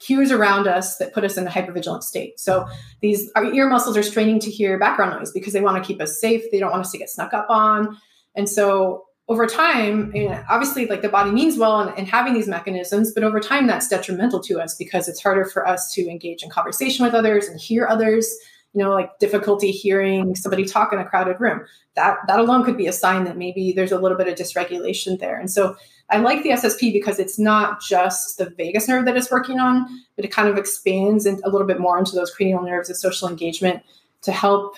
[0.00, 2.40] cues around us that put us in a hypervigilant state.
[2.40, 2.66] So
[3.02, 6.00] these our ear muscles are straining to hear background noise because they want to keep
[6.00, 6.42] us safe.
[6.50, 7.98] They don't want us to get snuck up on.
[8.34, 12.48] And so over time you know, obviously like the body means well in having these
[12.48, 16.42] mechanisms but over time that's detrimental to us because it's harder for us to engage
[16.42, 18.38] in conversation with others and hear others
[18.74, 21.64] you know, like difficulty hearing somebody talk in a crowded room.
[21.94, 25.18] That that alone could be a sign that maybe there's a little bit of dysregulation
[25.18, 25.38] there.
[25.38, 25.76] And so
[26.08, 29.86] I like the SSP because it's not just the vagus nerve that it's working on,
[30.16, 33.28] but it kind of expands a little bit more into those cranial nerves of social
[33.28, 33.82] engagement
[34.22, 34.76] to help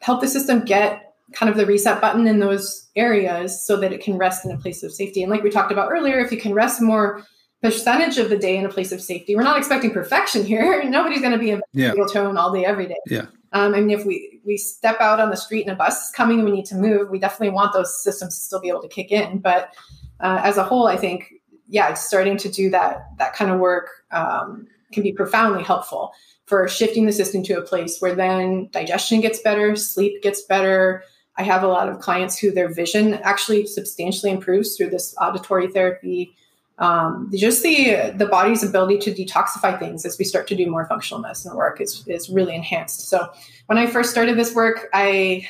[0.00, 4.02] help the system get kind of the reset button in those areas so that it
[4.02, 5.22] can rest in a place of safety.
[5.22, 7.24] And like we talked about earlier, if you can rest more
[7.62, 9.34] percentage of the day in a place of safety.
[9.34, 10.84] We're not expecting perfection here.
[10.88, 11.94] Nobody's going to be in yeah.
[12.12, 12.98] tone all day, every day.
[13.06, 13.26] Yeah.
[13.52, 16.14] Um, I mean, if we we step out on the street and a bus is
[16.14, 18.82] coming and we need to move, we definitely want those systems to still be able
[18.82, 19.38] to kick in.
[19.38, 19.74] But
[20.20, 21.32] uh, as a whole, I think,
[21.68, 26.12] yeah, starting to do that that kind of work um, can be profoundly helpful
[26.44, 31.02] for shifting the system to a place where then digestion gets better, sleep gets better.
[31.38, 35.68] I have a lot of clients who their vision actually substantially improves through this auditory
[35.68, 36.34] therapy
[36.78, 40.86] um, just the the body's ability to detoxify things as we start to do more
[40.86, 43.08] functional medicine work is is really enhanced.
[43.08, 43.28] So
[43.66, 45.48] when I first started this work, I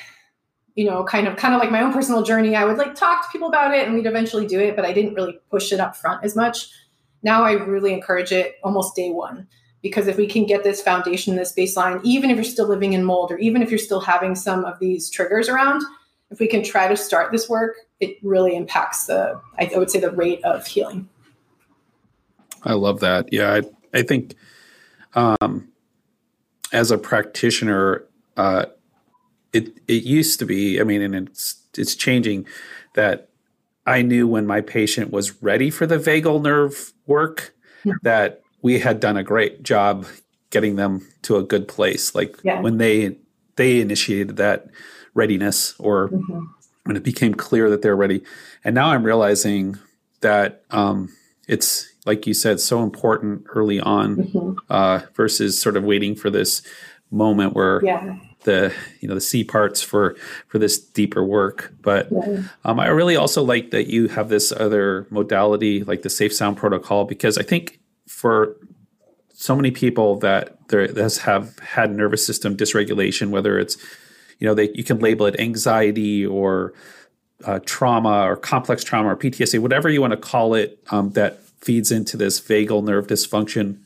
[0.77, 3.23] you know kind of kind of like my own personal journey i would like talk
[3.23, 5.81] to people about it and we'd eventually do it but i didn't really push it
[5.81, 6.69] up front as much
[7.23, 9.49] now i really encourage it almost day one
[9.87, 13.05] because if we can get this foundation this baseline even if you're still living in
[13.05, 15.83] mold or even if you're still having some of these triggers around
[16.31, 20.01] if we can try to start this work it really impacts the i would say
[20.01, 21.09] the rate of healing
[22.67, 23.33] I love that.
[23.33, 24.35] Yeah, I, I think
[25.15, 25.69] um,
[26.73, 28.05] as a practitioner,
[28.37, 28.67] uh,
[29.53, 30.81] it it used to be.
[30.81, 32.47] I mean, and it's it's changing
[32.95, 33.29] that
[33.87, 37.95] I knew when my patient was ready for the vagal nerve work yeah.
[38.03, 40.05] that we had done a great job
[40.51, 42.17] getting them to a good place.
[42.17, 42.61] Like yeah.
[42.61, 43.17] when they
[43.55, 44.67] they initiated that
[45.15, 46.47] readiness, or mm-hmm.
[46.83, 48.25] when it became clear that they're ready.
[48.65, 49.79] And now I'm realizing
[50.21, 51.15] that um,
[51.47, 54.55] it's like you said, so important early on mm-hmm.
[54.69, 56.63] uh, versus sort of waiting for this
[57.13, 58.19] moment where yeah.
[58.43, 60.17] the you know the sea parts for
[60.49, 61.73] for this deeper work.
[61.83, 62.43] But yeah.
[62.65, 66.57] um, I really also like that you have this other modality like the safe sound
[66.57, 68.57] protocol because I think for
[69.37, 73.77] so many people that there that have had nervous system dysregulation, whether it's
[74.39, 76.73] you know they you can label it anxiety or
[77.45, 81.45] uh, trauma or complex trauma or PTSD, whatever you want to call it, um, that
[81.61, 83.79] feeds into this vagal nerve dysfunction.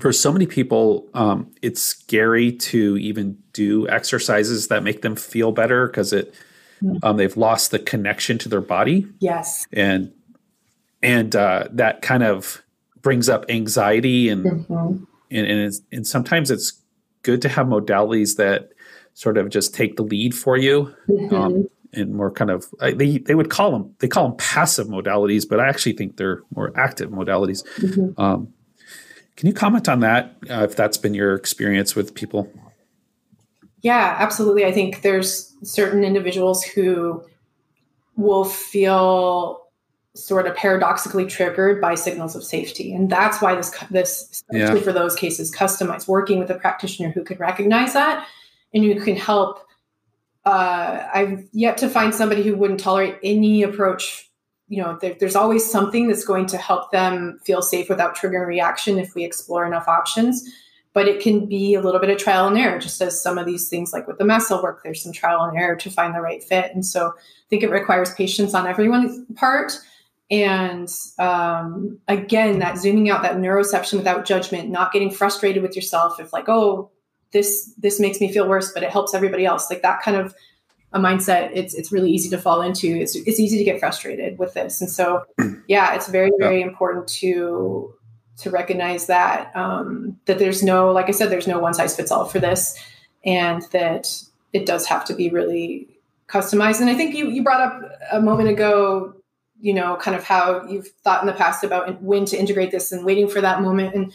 [0.00, 5.50] For so many people, um, it's scary to even do exercises that make them feel
[5.50, 6.34] better because it
[6.82, 6.98] mm.
[7.02, 9.06] um, they've lost the connection to their body.
[9.18, 10.12] Yes, and
[11.02, 12.62] and uh, that kind of
[13.08, 15.02] brings up anxiety and mm-hmm.
[15.30, 16.78] and and, and sometimes it's
[17.22, 18.68] good to have modalities that
[19.14, 20.94] sort of just take the lead for you.
[21.08, 21.34] Mm-hmm.
[21.34, 25.48] Um, and more kind of they they would call them they call them passive modalities,
[25.48, 27.66] but I actually think they're more active modalities.
[27.78, 28.20] Mm-hmm.
[28.20, 28.52] Um,
[29.36, 32.52] can you comment on that uh, if that's been your experience with people?
[33.80, 34.66] Yeah, absolutely.
[34.66, 37.24] I think there's certain individuals who
[38.16, 39.57] will feel
[40.24, 44.74] sort of paradoxically triggered by signals of safety, and that's why this this yeah.
[44.76, 48.26] for those cases customized working with a practitioner who could recognize that
[48.74, 49.64] and who can help
[50.48, 54.30] uh, I've yet to find somebody who wouldn't tolerate any approach.
[54.68, 58.46] You know, there, there's always something that's going to help them feel safe without triggering
[58.46, 60.48] reaction if we explore enough options.
[60.94, 63.44] But it can be a little bit of trial and error, just as some of
[63.44, 66.14] these things, like with the mast cell work, there's some trial and error to find
[66.14, 66.72] the right fit.
[66.74, 69.78] And so I think it requires patience on everyone's part.
[70.30, 76.20] And um, again, that zooming out, that neuroception without judgment, not getting frustrated with yourself
[76.20, 76.90] if, like, oh,
[77.32, 80.34] this this makes me feel worse but it helps everybody else like that kind of
[80.92, 82.88] a mindset it's it's really easy to fall into.
[82.88, 84.80] It's it's easy to get frustrated with this.
[84.80, 85.24] And so
[85.68, 86.66] yeah it's very very yeah.
[86.66, 87.94] important to
[88.38, 92.10] to recognize that um, that there's no like i said there's no one size fits
[92.10, 92.78] all for this
[93.24, 94.22] and that
[94.52, 95.88] it does have to be really
[96.26, 96.80] customized.
[96.80, 99.14] And i think you you brought up a moment ago
[99.60, 102.92] you know kind of how you've thought in the past about when to integrate this
[102.92, 104.12] and waiting for that moment and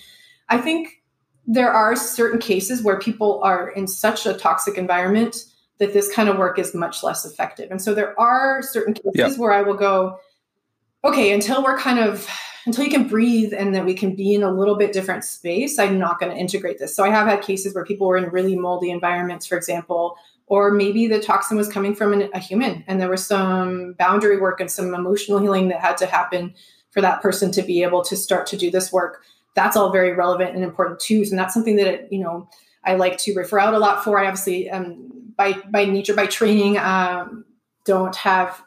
[0.50, 1.04] i think
[1.46, 5.46] there are certain cases where people are in such a toxic environment
[5.80, 7.70] that this kind of work is much less effective.
[7.72, 9.36] And so there are certain cases yeah.
[9.36, 10.18] where I will go,
[11.04, 12.28] okay, until we're kind of
[12.66, 15.78] until you can breathe and that we can be in a little bit different space,
[15.78, 16.96] I'm not going to integrate this.
[16.96, 20.16] So I have had cases where people were in really moldy environments, for example,
[20.48, 24.40] or maybe the toxin was coming from an, a human and there was some boundary
[24.40, 26.54] work and some emotional healing that had to happen
[26.92, 29.24] for that person to be able to start to do this work
[29.56, 31.24] that's all very relevant and important too.
[31.30, 32.48] And that's something that you know
[32.84, 34.20] I like to refer out a lot for.
[34.20, 37.46] I obviously, um, by by nature, by training, um,
[37.86, 38.62] don't have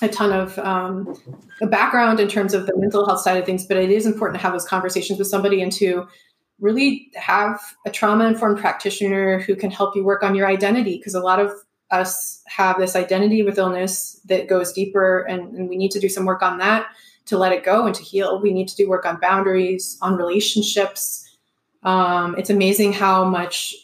[0.00, 1.14] a ton of um,
[1.60, 4.38] a background in terms of the mental health side of things, but it is important
[4.38, 6.06] to have those conversations with somebody and to
[6.60, 11.14] really have a trauma informed practitioner who can help you work on your identity because
[11.14, 11.52] a lot of
[11.90, 16.08] us have this identity with illness that goes deeper and, and we need to do
[16.08, 16.86] some work on that
[17.26, 18.40] to let it go and to heal.
[18.40, 21.24] We need to do work on boundaries, on relationships.
[21.82, 23.74] Um, it's amazing how much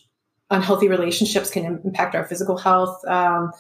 [0.51, 3.05] unhealthy relationships can impact our physical health.
[3.07, 3.53] Um,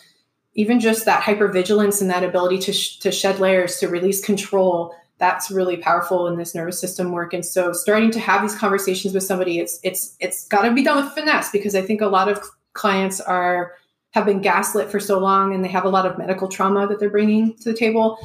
[0.54, 4.94] even just that hypervigilance and that ability to, sh- to shed layers, to release control,
[5.18, 7.32] that's really powerful in this nervous system work.
[7.32, 10.82] And so, starting to have these conversations with somebody, it's it's it's got to be
[10.82, 12.42] done with finesse because I think a lot of
[12.72, 13.72] clients are
[14.10, 17.00] have been gaslit for so long, and they have a lot of medical trauma that
[17.00, 18.18] they're bringing to the table.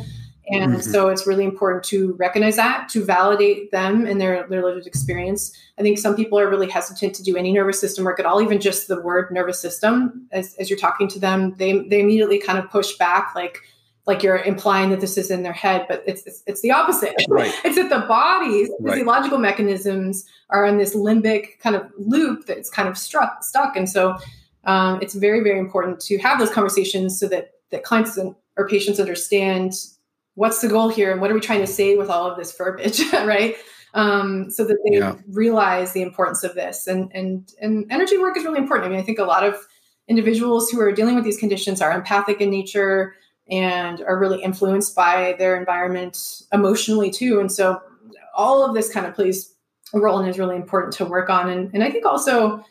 [0.51, 0.81] And mm-hmm.
[0.81, 5.55] so it's really important to recognize that, to validate them and their, their lived experience.
[5.77, 8.41] I think some people are really hesitant to do any nervous system work at all,
[8.41, 10.27] even just the word nervous system.
[10.31, 13.59] As, as you're talking to them, they, they immediately kind of push back, like,
[14.09, 17.13] like you're implying that this is in their head, but it's it's, it's the opposite.
[17.29, 17.53] Right.
[17.63, 18.93] it's that the body's right.
[18.93, 23.87] physiological mechanisms are in this limbic kind of loop that's kind of struck stuck, and
[23.87, 24.17] so
[24.65, 28.67] um, it's very very important to have those conversations so that that clients and, or
[28.67, 29.73] patients understand
[30.33, 32.51] what's the goal here and what are we trying to say with all of this
[32.57, 33.57] verbiage right
[33.93, 35.15] um, so that they yeah.
[35.29, 38.99] realize the importance of this and and and energy work is really important i mean
[38.99, 39.55] i think a lot of
[40.07, 43.13] individuals who are dealing with these conditions are empathic in nature
[43.49, 47.81] and are really influenced by their environment emotionally too and so
[48.35, 49.55] all of this kind of plays
[49.93, 52.63] a role and is really important to work on and, and i think also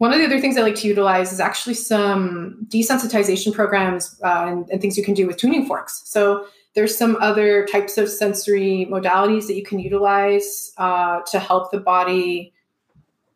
[0.00, 4.46] one of the other things I like to utilize is actually some desensitization programs uh,
[4.48, 6.00] and, and, things you can do with tuning forks.
[6.06, 11.70] So there's some other types of sensory modalities that you can utilize uh, to help
[11.70, 12.54] the body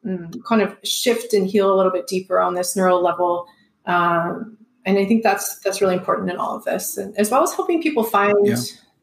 [0.06, 3.46] um, kind of shift and heal a little bit deeper on this neural level.
[3.84, 7.42] Um, and I think that's that's really important in all of this, and as well
[7.42, 8.56] as helping people find yeah.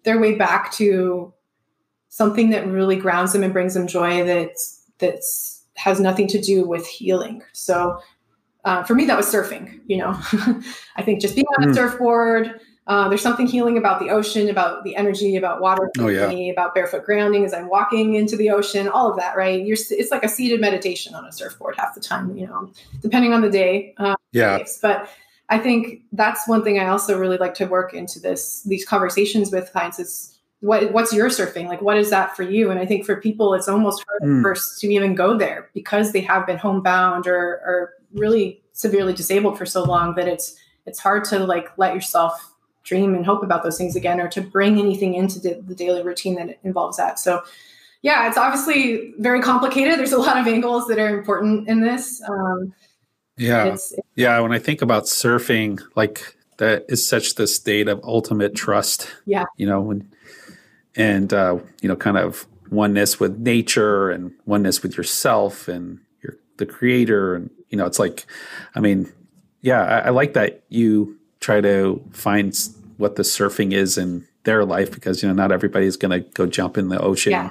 [0.03, 1.34] their way back to
[2.09, 4.23] something that really grounds them and brings them joy.
[4.25, 4.51] that
[4.99, 7.41] that's has nothing to do with healing.
[7.53, 7.99] So
[8.65, 9.82] uh, for me, that was surfing.
[9.88, 10.11] You know,
[10.95, 11.75] I think just being on a mm.
[11.75, 16.29] surfboard, uh, there's something healing about the ocean, about the energy, about water, oh, yeah.
[16.51, 19.63] about barefoot grounding as I'm walking into the ocean, all of that, right?
[19.65, 22.71] You're, it's like a seated meditation on a surfboard half the time, you know,
[23.01, 23.93] depending on the day.
[23.97, 24.59] Uh, yeah.
[24.82, 25.07] But
[25.51, 29.51] I think that's one thing I also really like to work into this these conversations
[29.51, 31.67] with clients is what what's your surfing?
[31.67, 32.71] Like what is that for you?
[32.71, 34.41] And i think for people it's almost hard mm.
[34.41, 39.57] first to even go there because they have been homebound or or really severely disabled
[39.57, 43.61] for so long that it's it's hard to like let yourself dream and hope about
[43.61, 47.19] those things again or to bring anything into the, the daily routine that involves that.
[47.19, 47.43] So
[48.03, 49.99] yeah it's obviously very complicated.
[49.99, 52.21] There's a lot of angles that are important in this.
[52.29, 52.73] Um,
[53.41, 57.87] yeah it's, it's, yeah when i think about surfing like that is such the state
[57.87, 60.07] of ultimate trust yeah you know when
[60.95, 66.37] and uh, you know, kind of oneness with nature and oneness with yourself and your
[66.57, 67.35] the creator.
[67.35, 68.25] And you know, it's like,
[68.75, 69.11] I mean,
[69.61, 72.57] yeah, I, I like that you try to find
[72.97, 76.45] what the surfing is in their life because you know not everybody's going to go
[76.45, 77.49] jump in the ocean yeah.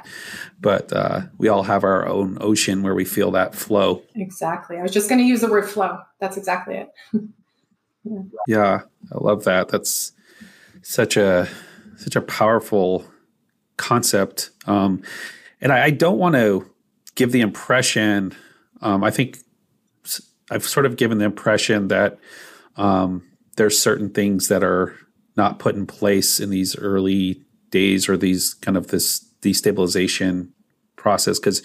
[0.60, 4.82] but uh, we all have our own ocean where we feel that flow exactly i
[4.82, 6.90] was just going to use the word flow that's exactly it
[8.04, 8.20] yeah.
[8.48, 8.80] yeah
[9.12, 10.12] i love that that's
[10.82, 11.48] such a
[11.96, 13.04] such a powerful
[13.80, 14.50] concept.
[14.66, 15.02] Um,
[15.60, 16.70] and I, I don't want to
[17.14, 18.34] give the impression,
[18.82, 19.38] um, I think
[20.50, 22.18] I've sort of given the impression that
[22.76, 23.26] um,
[23.56, 24.94] there's certain things that are
[25.36, 30.48] not put in place in these early days or these kind of this destabilization
[30.96, 31.62] process because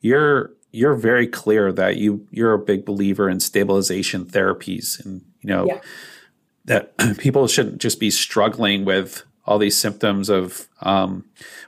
[0.00, 5.48] you're you're very clear that you you're a big believer in stabilization therapies and you
[5.48, 5.80] know yeah.
[6.66, 11.24] that people shouldn't just be struggling with all these symptoms of um,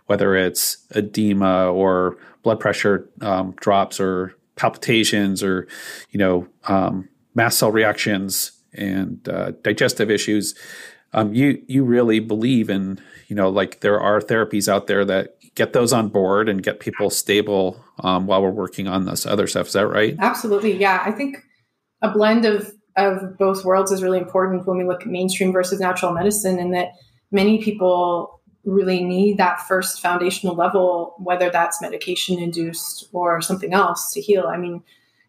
[0.06, 5.66] whether it's edema or blood pressure um, drops or palpitations or
[6.10, 10.54] you know um, mast cell reactions and uh, digestive issues.
[11.12, 15.36] Um, you you really believe in you know like there are therapies out there that
[15.54, 19.46] get those on board and get people stable um, while we're working on this other
[19.46, 19.68] stuff.
[19.68, 20.16] Is that right?
[20.18, 21.02] Absolutely, yeah.
[21.04, 21.38] I think
[22.02, 25.80] a blend of of both worlds is really important when we look at mainstream versus
[25.80, 26.88] natural medicine, and that
[27.30, 34.12] many people really need that first foundational level, whether that's medication induced or something else
[34.12, 34.46] to heal.
[34.46, 34.82] I mean,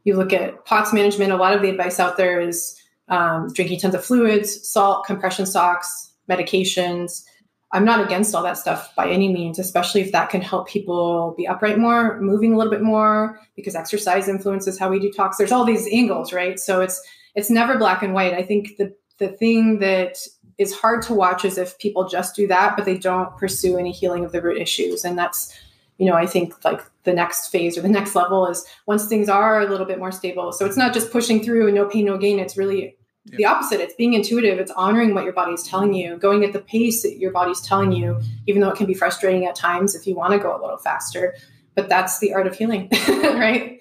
[0.04, 2.79] you look at POTS management, a lot of the advice out there is
[3.10, 7.24] um, drinking tons of fluids, salt, compression socks, medications.
[7.72, 11.36] I'm not against all that stuff by any means, especially if that can help people
[11.38, 15.34] be upright more, moving a little bit more, because exercise influences how we detox.
[15.38, 16.60] There's all these angles, right?
[16.60, 17.00] So it's
[17.36, 18.34] it's never black and white.
[18.34, 20.18] I think the the thing that
[20.58, 23.92] is hard to watch is if people just do that, but they don't pursue any
[23.92, 25.06] healing of the root issues.
[25.06, 25.58] And that's,
[25.98, 29.30] you know, I think like the next phase or the next level is once things
[29.30, 30.52] are a little bit more stable.
[30.52, 32.40] So it's not just pushing through and no pain, no gain.
[32.40, 32.98] It's really
[33.32, 33.38] yeah.
[33.38, 33.80] the opposite.
[33.80, 34.60] It's being intuitive.
[34.60, 37.92] It's honoring what your body's telling you, going at the pace that your body's telling
[37.92, 40.60] you, even though it can be frustrating at times if you want to go a
[40.62, 41.36] little faster.
[41.76, 43.80] But that's the art of healing, right?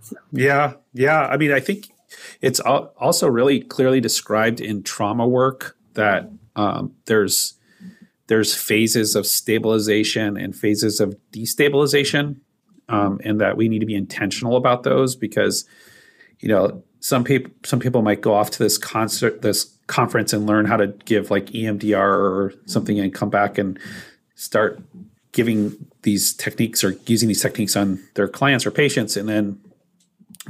[0.00, 0.16] So.
[0.32, 0.74] Yeah.
[0.92, 1.26] Yeah.
[1.26, 1.88] I mean, I think
[2.40, 7.54] it's also really clearly described in trauma work that um, there's
[8.26, 12.40] there's phases of stabilization and phases of destabilization,
[12.88, 15.66] um, and that we need to be intentional about those because
[16.40, 20.46] you know some people some people might go off to this concert this conference and
[20.46, 23.78] learn how to give like EMDR or something and come back and
[24.36, 24.80] start
[25.32, 29.60] giving these techniques or using these techniques on their clients or patients and then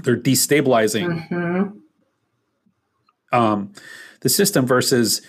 [0.03, 1.77] they're destabilizing mm-hmm.
[3.37, 3.73] um,
[4.21, 5.23] the system versus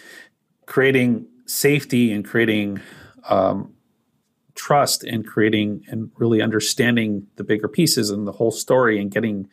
[0.67, 2.79] creating safety and creating
[3.29, 3.73] um,
[4.53, 9.49] trust and creating and really understanding the bigger pieces and the whole story and getting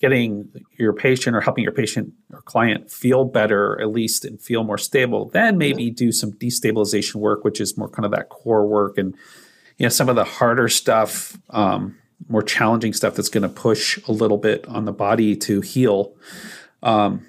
[0.00, 4.64] getting your patient or helping your patient or client feel better at least and feel
[4.64, 8.66] more stable then maybe do some destabilization work which is more kind of that core
[8.66, 9.14] work and
[9.78, 11.96] you know some of the harder stuff um,
[12.28, 16.14] more challenging stuff that's going to push a little bit on the body to heal
[16.82, 17.24] um,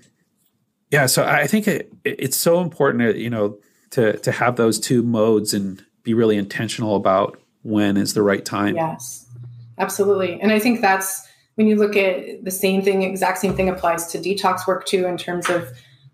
[0.92, 3.58] yeah, so I think it, it's so important, you know,
[3.92, 8.46] to to have those two modes and be really intentional about when is the right
[8.46, 8.76] time.
[8.76, 9.26] Yes,
[9.78, 10.40] absolutely.
[10.40, 11.25] And I think that's
[11.56, 15.06] when you look at the same thing, exact same thing applies to detox work too,
[15.06, 15.70] in terms of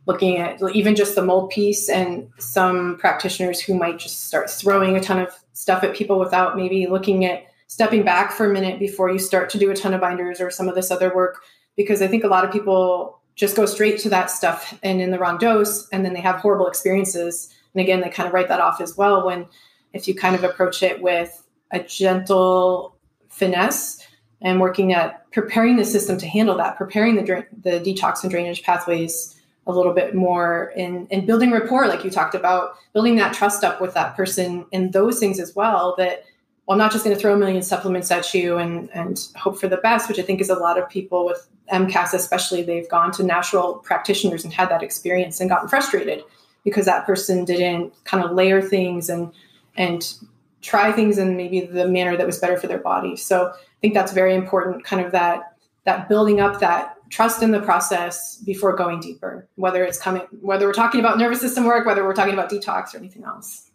[0.08, 4.96] looking at even just the mold piece and some practitioners who might just start throwing
[4.96, 8.80] a ton of stuff at people without maybe looking at stepping back for a minute
[8.80, 11.42] before you start to do a ton of binders or some of this other work.
[11.78, 15.12] Because I think a lot of people just go straight to that stuff and in
[15.12, 18.50] the wrong dose and then they have horrible experiences and again they kind of write
[18.50, 19.48] that off as well when
[19.94, 22.96] if you kind of approach it with a gentle
[23.30, 24.01] finesse
[24.42, 28.64] and working at preparing the system to handle that preparing the the detox and drainage
[28.64, 29.38] pathways
[29.68, 33.64] a little bit more and in building rapport like you talked about building that trust
[33.64, 36.26] up with that person and those things as well that
[36.68, 39.60] well, I'm not just going to throw a million supplements at you and, and hope
[39.60, 42.88] for the best, which I think is a lot of people with MCAS, especially, they've
[42.88, 46.24] gone to natural practitioners and had that experience and gotten frustrated
[46.64, 49.32] because that person didn't kind of layer things and
[49.76, 50.14] and
[50.62, 53.16] try things in maybe the manner that was better for their body.
[53.16, 53.52] So
[53.82, 55.54] think that's very important, kind of that
[55.84, 60.66] that building up that trust in the process before going deeper, whether it's coming whether
[60.68, 63.70] we're talking about nervous system work, whether we're talking about detox or anything else.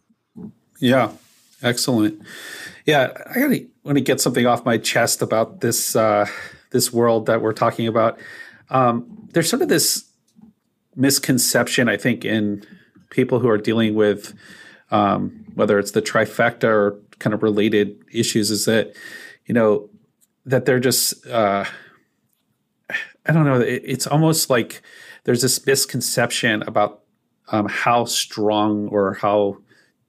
[0.79, 1.11] Yeah.
[1.63, 2.21] Excellent.
[2.85, 6.27] Yeah, I gotta want to get something off my chest about this uh,
[6.71, 8.19] this world that we're talking about.
[8.69, 10.05] Um, there's sort of this
[10.95, 12.65] misconception, I think, in
[13.09, 14.33] people who are dealing with
[14.91, 18.95] um, whether it's the trifecta or kind of related issues, is that
[19.47, 19.89] you know
[20.47, 21.65] that they're just uh,
[23.27, 23.59] I don't know.
[23.59, 24.81] It, it's almost like
[25.23, 27.03] there's this misconception about
[27.49, 29.57] um, how strong or how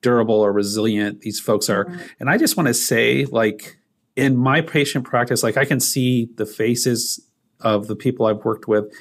[0.01, 1.85] durable or resilient these folks are.
[1.85, 2.07] Mm-hmm.
[2.21, 3.79] And I just want to say, like,
[4.17, 7.21] in my patient practice, like, I can see the faces
[7.61, 8.93] of the people I've worked with.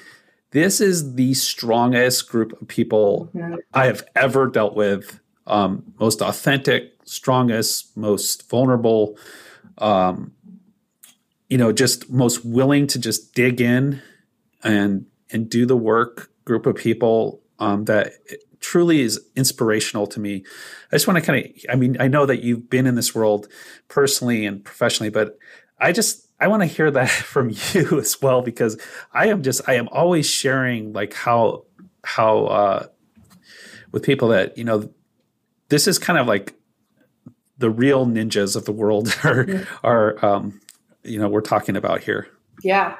[0.51, 3.55] This is the strongest group of people mm-hmm.
[3.73, 5.19] I have ever dealt with.
[5.45, 9.17] Um, most authentic, strongest, most vulnerable,
[9.77, 10.33] um,
[11.49, 14.01] you know, just most willing to just dig in
[14.63, 18.13] and and do the work group of people um, that
[18.59, 20.43] truly is inspirational to me.
[20.91, 23.13] I just want to kind of, I mean, I know that you've been in this
[23.13, 23.47] world
[23.87, 25.37] personally and professionally, but
[25.79, 28.79] I just, I want to hear that from you as well, because
[29.11, 31.65] I am just, I am always sharing like how,
[32.03, 32.87] how, uh,
[33.91, 34.89] with people that, you know,
[35.69, 36.53] this is kind of like
[37.57, 40.59] the real ninjas of the world are, are, um,
[41.07, 42.27] you know, we're talking about here.
[42.63, 42.95] Yeah,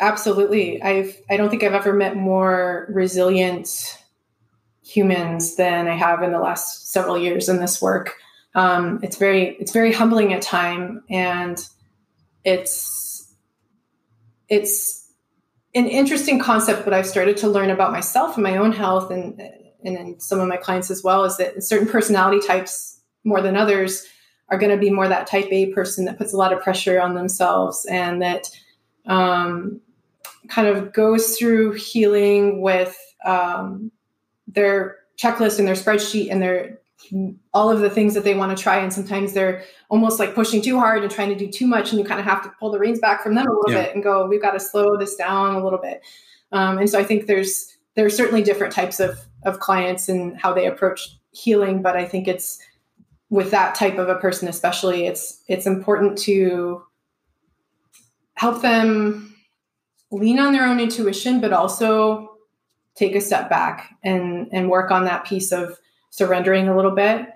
[0.00, 0.82] absolutely.
[0.82, 3.98] I've, I don't think I've ever met more resilient
[4.82, 8.14] humans than I have in the last several years in this work.
[8.54, 11.58] Um, it's very it's very humbling at time, and
[12.44, 13.34] it's
[14.48, 15.12] it's
[15.74, 16.84] an interesting concept.
[16.84, 19.40] But I've started to learn about myself and my own health, and
[19.84, 24.06] and some of my clients as well, is that certain personality types more than others
[24.48, 27.00] are going to be more that type A person that puts a lot of pressure
[27.00, 28.50] on themselves and that
[29.06, 29.80] um,
[30.48, 33.90] kind of goes through healing with um,
[34.46, 36.78] their checklist and their spreadsheet and their
[37.52, 40.60] all of the things that they want to try and sometimes they're almost like pushing
[40.60, 42.70] too hard and trying to do too much and you kind of have to pull
[42.70, 43.84] the reins back from them a little yeah.
[43.84, 46.02] bit and go we've got to slow this down a little bit
[46.52, 50.52] um, and so i think there's there's certainly different types of of clients and how
[50.52, 52.58] they approach healing but i think it's
[53.30, 56.82] with that type of a person especially it's it's important to
[58.34, 59.34] help them
[60.10, 62.36] lean on their own intuition but also
[62.94, 65.78] take a step back and and work on that piece of
[66.10, 67.28] surrendering a little bit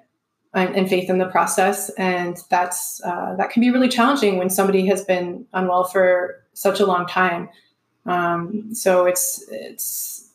[0.55, 1.91] and, and faith in the process.
[1.91, 6.81] And that's uh, that can be really challenging when somebody has been unwell for such
[6.81, 7.49] a long time.
[8.07, 10.30] Um, so it's it's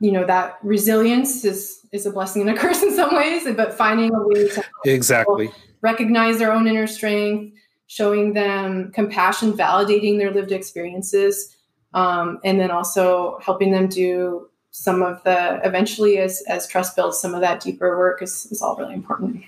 [0.00, 3.72] you know that resilience is is a blessing and a curse in some ways but
[3.72, 5.50] finding a way to exactly.
[5.80, 11.56] recognize their own inner strength showing them compassion validating their lived experiences
[11.94, 17.18] um, and then also helping them do some of the eventually as as trust builds
[17.18, 19.42] some of that deeper work is, is all really important.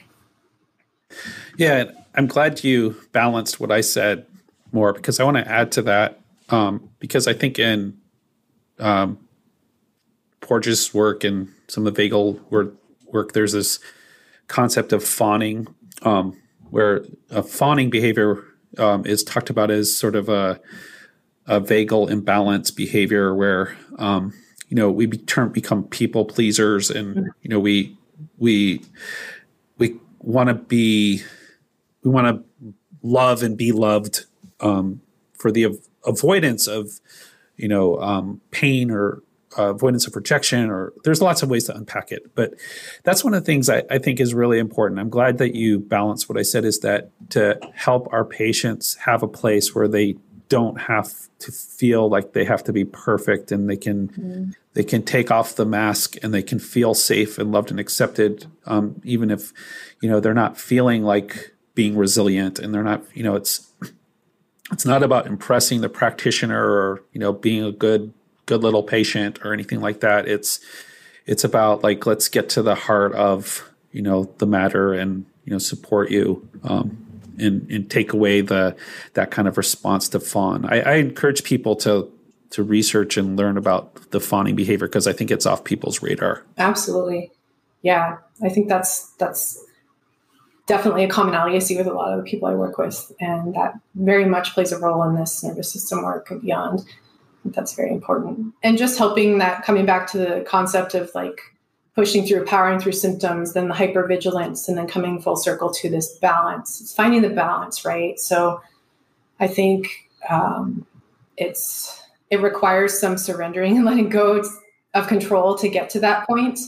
[1.57, 4.27] Yeah i'm glad you balanced what i said
[4.73, 6.21] more because i want to add to that
[6.51, 7.97] um, because i think in
[8.79, 9.19] um,
[10.49, 12.75] Porges work and some of the vagal work,
[13.13, 13.79] work there's this
[14.47, 15.69] concept of fawning
[16.03, 16.41] um,
[16.71, 18.43] where a fawning behavior
[18.79, 20.59] um, is talked about as sort of a
[21.47, 24.33] a vagal imbalance behavior where um,
[24.69, 27.27] you know we turn become people pleasers and mm-hmm.
[27.43, 27.97] you know we
[28.39, 28.83] we
[29.77, 31.23] we want to be
[32.03, 34.25] we want to love and be loved
[34.61, 35.01] um,
[35.35, 37.01] for the av- avoidance of
[37.57, 39.23] you know um, pain or
[39.57, 42.55] uh, avoidance of rejection or there's lots of ways to unpack it but
[43.05, 45.79] that's one of the things I, I, think is really important i'm glad that you
[45.79, 50.17] balance what i said is that to help our patients have a place where they
[50.49, 54.55] don't have to feel like they have to be perfect and they can mm.
[54.75, 58.47] they can take off the mask and they can feel safe and loved and accepted
[58.67, 59.53] um, even if
[60.01, 63.73] you know they're not feeling like being resilient and they're not you know it's
[64.73, 68.13] it's not about impressing the practitioner or you know being a good
[68.49, 70.61] good little patient or anything like that it's
[71.27, 75.53] it's about like let's get to the heart of you know the matter and you
[75.53, 76.97] know support you um,
[77.39, 78.77] and, and take away the
[79.15, 80.65] that kind of response to fawn.
[80.67, 82.11] I, I encourage people to
[82.51, 86.45] to research and learn about the fawning behavior because I think it's off people's radar.
[86.57, 87.31] Absolutely,
[87.83, 88.19] yeah.
[88.43, 89.63] I think that's that's
[90.67, 93.55] definitely a commonality I see with a lot of the people I work with, and
[93.55, 96.81] that very much plays a role in this nervous system work and beyond.
[97.55, 98.55] That's very important.
[98.63, 101.41] And just helping that coming back to the concept of like
[101.95, 106.17] pushing through, powering through symptoms, then the hypervigilance, and then coming full circle to this
[106.19, 106.81] balance.
[106.81, 108.19] It's finding the balance, right?
[108.21, 108.61] So
[109.41, 110.87] I think um,
[111.37, 114.45] it's it requires some surrendering and letting go
[114.95, 116.59] of control to get to that point.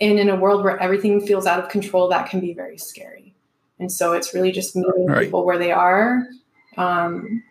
[0.00, 3.34] And in a world where everything feels out of control, that can be very scary.
[3.78, 5.24] And so it's really just meeting right.
[5.24, 6.26] people where they are,
[6.76, 7.42] um,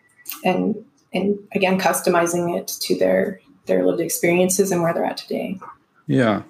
[0.44, 0.84] and
[1.14, 5.58] and again customizing it to their their lived experiences and where they're at today.
[6.06, 6.42] Yeah.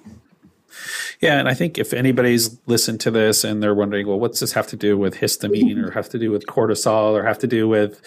[1.21, 4.53] Yeah, and I think if anybody's listened to this and they're wondering, well, what's this
[4.53, 7.69] have to do with histamine or have to do with cortisol or have to do
[7.69, 8.03] with,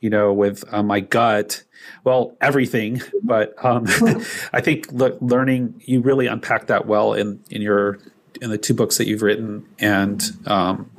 [0.00, 1.64] you know, with uh, my gut?
[2.04, 3.02] Well, everything.
[3.22, 3.86] But um,
[4.52, 7.98] I think learning you really unpack that well in in your
[8.40, 10.90] in the two books that you've written, and um,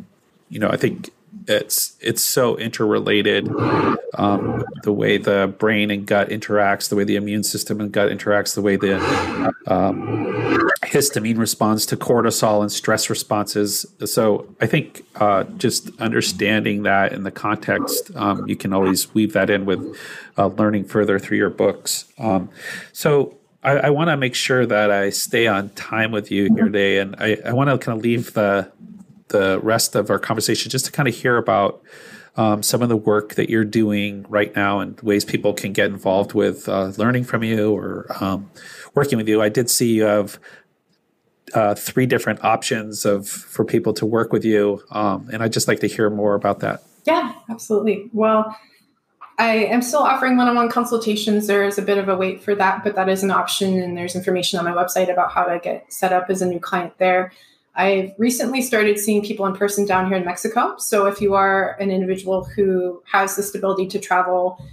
[0.50, 1.10] you know, I think
[1.48, 3.48] it's it's so interrelated
[4.16, 8.12] um, the way the brain and gut interacts the way the immune system and gut
[8.12, 8.96] interacts the way the
[9.68, 10.34] um,
[10.84, 13.86] histamine responds to cortisol and stress responses.
[14.06, 19.34] So i think uh, just understanding that in the context um, you can always weave
[19.34, 19.98] that in with
[20.38, 22.06] uh, learning further through your books.
[22.18, 22.50] Um,
[22.92, 26.66] so I, I want to make sure that I stay on time with you here
[26.66, 28.72] today, and I, I want to kind of leave the
[29.30, 31.82] the rest of our conversation just to kind of hear about
[32.36, 35.88] um, some of the work that you're doing right now and ways people can get
[35.88, 38.50] involved with uh, learning from you or um,
[38.96, 39.42] working with you.
[39.42, 40.40] I did see you have
[41.54, 45.68] uh, three different options of for people to work with you, um, and I'd just
[45.68, 46.82] like to hear more about that.
[47.06, 48.10] Yeah, absolutely.
[48.14, 48.58] Well,
[49.38, 51.48] I am still offering one-on-one consultations.
[51.48, 53.96] There is a bit of a wait for that, but that is an option, and
[53.96, 56.98] there's information on my website about how to get set up as a new client
[56.98, 57.32] there.
[57.76, 60.76] I've recently started seeing people in person down here in Mexico.
[60.78, 64.64] So if you are an individual who has the stability to travel,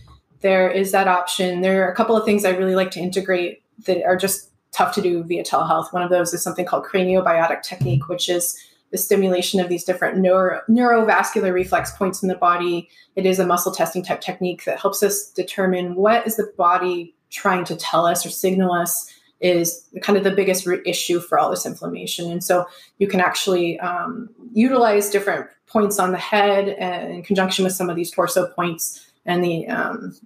[0.41, 1.63] there is that option.
[1.63, 4.95] There are a couple of things I really like to integrate that are just tough
[4.95, 5.93] to do via telehealth.
[5.93, 8.59] One of those is something called craniobiotic technique, which is
[8.91, 12.89] the stimulation of these different neuro, neurovascular reflex points in the body.
[13.17, 17.15] It is a muscle testing type technique that helps us determine what is the body
[17.31, 21.39] trying to tell us or signal us is kind of the biggest root issue for
[21.39, 22.31] all this inflammation.
[22.31, 22.67] And so
[22.99, 27.97] you can actually um, utilize different points on the head in conjunction with some of
[27.97, 30.17] these torso points and the um,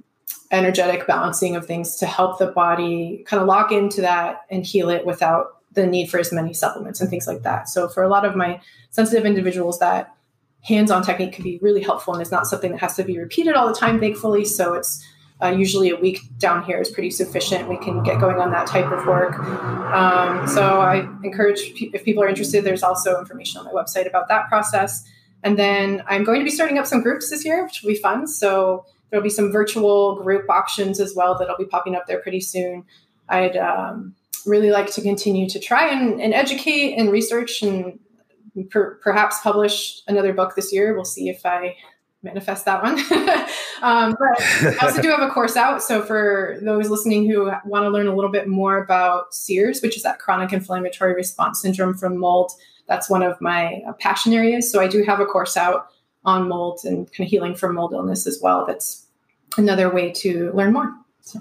[0.50, 4.88] energetic balancing of things to help the body kind of lock into that and heal
[4.88, 7.68] it without the need for as many supplements and things like that.
[7.68, 8.60] So for a lot of my
[8.90, 10.14] sensitive individuals, that
[10.62, 13.54] hands-on technique can be really helpful and it's not something that has to be repeated
[13.54, 14.44] all the time, thankfully.
[14.44, 15.04] So it's
[15.45, 17.68] uh, usually a week down here is pretty sufficient.
[17.68, 19.38] We can get going on that type of work.
[19.38, 24.28] Um, so I encourage if people are interested, there's also information on my website about
[24.28, 25.05] that process.
[25.42, 27.99] And then I'm going to be starting up some groups this year, which will be
[27.99, 28.26] fun.
[28.26, 32.40] So there'll be some virtual group options as well that'll be popping up there pretty
[32.40, 32.84] soon.
[33.28, 34.14] I'd um,
[34.47, 37.99] really like to continue to try and, and educate and research and
[38.70, 40.95] per, perhaps publish another book this year.
[40.95, 41.76] We'll see if I
[42.24, 42.98] manifest that one.
[43.82, 44.42] um, but
[44.82, 45.82] I also do have a course out.
[45.82, 49.96] So for those listening who want to learn a little bit more about CIRS, which
[49.96, 52.52] is that chronic inflammatory response syndrome from mold,
[52.88, 54.70] that's one of my uh, passion areas.
[54.70, 55.88] So I do have a course out
[56.24, 58.66] on mold and kind of healing from mold illness as well.
[58.66, 59.06] That's
[59.56, 60.92] another way to learn more.
[61.20, 61.40] So.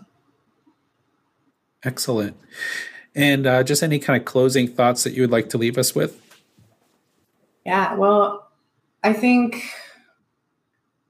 [1.83, 2.37] Excellent.
[3.15, 5.93] And uh, just any kind of closing thoughts that you would like to leave us
[5.95, 6.19] with?
[7.65, 8.49] Yeah, well,
[9.03, 9.63] I think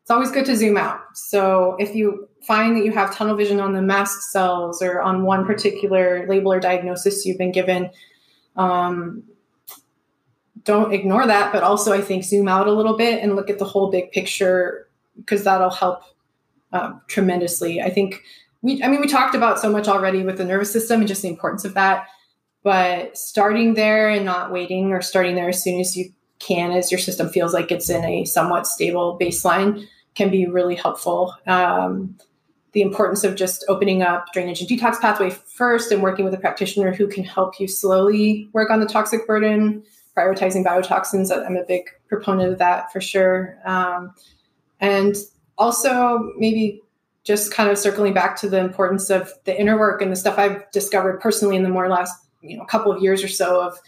[0.03, 0.99] it's always good to zoom out.
[1.13, 5.23] So if you find that you have tunnel vision on the mast cells or on
[5.23, 7.89] one particular label or diagnosis you've been given,
[8.57, 9.23] um,
[10.65, 11.53] don't ignore that.
[11.53, 14.11] But also, I think zoom out a little bit and look at the whole big
[14.11, 16.01] picture because that'll help
[16.73, 17.81] uh, tremendously.
[17.81, 18.21] I think
[18.61, 21.21] we, I mean, we talked about so much already with the nervous system and just
[21.21, 22.07] the importance of that.
[22.61, 26.91] But starting there and not waiting, or starting there as soon as you can, as
[26.91, 31.35] your system feels like it's in a somewhat stable baseline, can be really helpful.
[31.47, 32.17] Um,
[32.73, 36.39] the importance of just opening up drainage and detox pathway first and working with a
[36.39, 39.83] practitioner who can help you slowly work on the toxic burden,
[40.17, 41.31] prioritizing biotoxins.
[41.31, 43.57] I'm a big proponent of that for sure.
[43.65, 44.13] Um,
[44.79, 45.15] and
[45.57, 46.81] also, maybe
[47.23, 50.37] just kind of circling back to the importance of the inner work and the stuff
[50.37, 53.79] I've discovered personally in the more last you know couple of years or so of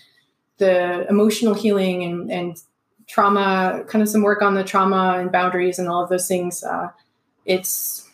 [0.58, 2.58] the emotional healing and, and
[3.08, 6.64] trauma, kind of some work on the trauma and boundaries and all of those things.
[6.64, 6.90] Uh,
[7.46, 8.10] it's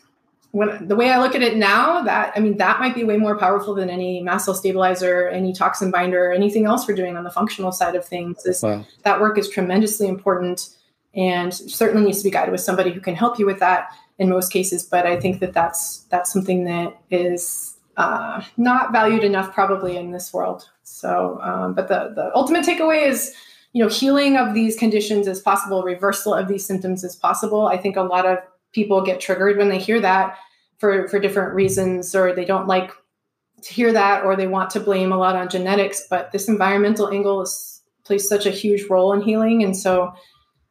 [0.52, 3.18] when the way I look at it now, that I mean that might be way
[3.18, 7.24] more powerful than any mast cell stabilizer, any toxin binder, anything else we're doing on
[7.24, 8.46] the functional side of things.
[8.46, 8.86] Is wow.
[9.04, 10.70] that work is tremendously important
[11.14, 14.30] and certainly needs to be guided with somebody who can help you with that in
[14.30, 14.84] most cases.
[14.84, 20.12] But I think that that's that's something that is uh, not valued enough probably in
[20.12, 20.70] this world.
[20.92, 23.34] So, um, but the the ultimate takeaway is
[23.74, 27.68] you know healing of these conditions is possible, reversal of these symptoms is possible.
[27.68, 28.40] I think a lot of
[28.74, 30.38] people get triggered when they hear that
[30.82, 32.92] for for different reasons or they don't like
[33.62, 37.10] to hear that or they want to blame a lot on genetics but this environmental
[37.10, 40.12] angle is, plays such a huge role in healing and so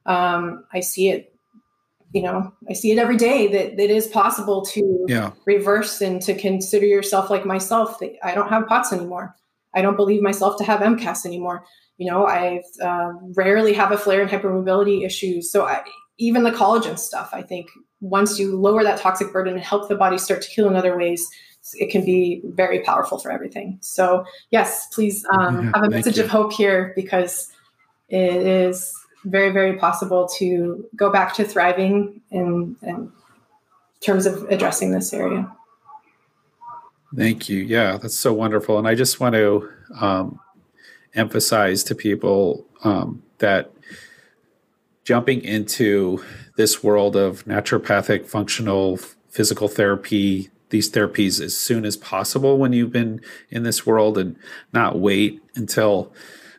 [0.06, 1.32] um, i see it
[2.12, 5.30] you know i see it every day that it is possible to yeah.
[5.46, 9.36] reverse and to consider yourself like myself that i don't have pots anymore
[9.74, 11.64] i don't believe myself to have mcas anymore
[11.98, 15.82] you know i uh, rarely have a flare and hypermobility issues so I,
[16.18, 19.94] even the collagen stuff i think once you lower that toxic burden and help the
[19.94, 21.28] body start to heal in other ways,
[21.74, 23.78] it can be very powerful for everything.
[23.82, 26.24] So, yes, please um, yeah, have a message you.
[26.24, 27.52] of hope here because
[28.08, 28.94] it is
[29.24, 33.12] very, very possible to go back to thriving in, in
[34.00, 35.50] terms of addressing this area.
[37.16, 37.58] Thank you.
[37.58, 38.78] Yeah, that's so wonderful.
[38.78, 39.68] And I just want to
[40.00, 40.40] um,
[41.14, 43.72] emphasize to people um, that
[45.04, 46.22] jumping into
[46.56, 48.96] this world of naturopathic functional
[49.28, 54.36] physical therapy these therapies as soon as possible when you've been in this world and
[54.72, 56.12] not wait until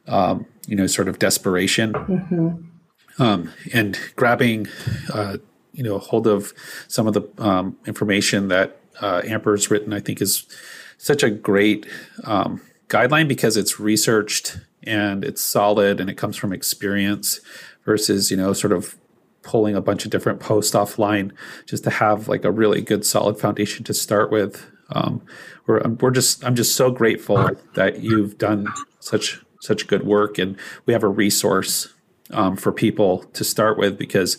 [0.08, 3.22] um, you know sort of desperation mm-hmm.
[3.24, 4.68] um, and grabbing
[5.14, 5.38] uh,
[5.72, 6.54] you know hold of
[6.90, 10.46] some of the um, information that uh, amber's written i think is
[10.98, 11.88] such a great
[12.26, 17.40] um, guideline because it's researched and it's solid and it comes from experience
[17.86, 18.96] versus you know sort of
[19.44, 21.32] pulling a bunch of different posts offline
[21.66, 24.70] just to have like a really good solid foundation to start with.
[24.92, 25.22] Um,
[25.68, 28.68] we're we're just I'm just so grateful that you've done
[29.00, 31.94] such such good work and we have a resource
[32.32, 34.38] um, for people to start with because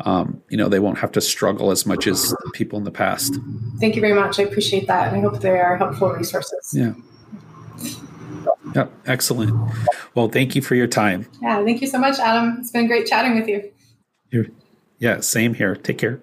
[0.00, 3.38] um, you know they won't have to struggle as much as people in the past.
[3.80, 4.38] Thank you very much.
[4.38, 6.72] I appreciate that, and I hope they are helpful resources.
[6.72, 6.94] Yeah.
[8.74, 8.92] Yep.
[9.06, 9.70] Excellent.
[10.14, 11.26] Well, thank you for your time.
[11.40, 11.64] Yeah.
[11.64, 12.58] Thank you so much, Adam.
[12.60, 13.70] It's been great chatting with you.
[14.30, 14.46] You're,
[14.98, 15.74] yeah, same here.
[15.74, 16.20] Take care.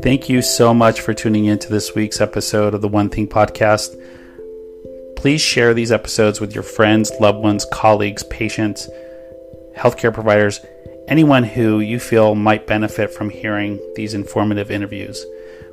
[0.00, 3.26] Thank you so much for tuning in to this week's episode of the One Thing
[3.26, 4.00] Podcast.
[5.18, 8.88] Please share these episodes with your friends, loved ones, colleagues, patients,
[9.76, 10.60] healthcare providers,
[11.08, 15.26] anyone who you feel might benefit from hearing these informative interviews.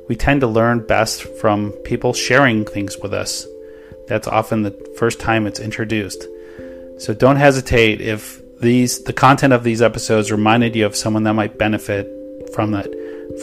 [0.08, 3.46] We tend to learn best from people sharing things with us.
[4.08, 6.26] That's often the first time it's introduced.
[6.98, 11.34] So don't hesitate if these the content of these episodes reminded you of someone that
[11.34, 12.10] might benefit
[12.52, 12.88] from that.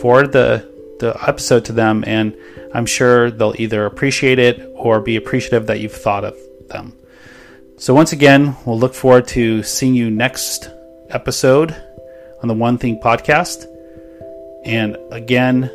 [0.01, 2.36] Forward the the episode to them and
[2.74, 6.38] I'm sure they'll either appreciate it or be appreciative that you've thought of
[6.69, 6.97] them.
[7.78, 10.69] So once again, we'll look forward to seeing you next
[11.09, 11.76] episode
[12.41, 13.65] on the One Thing podcast.
[14.65, 15.69] And again,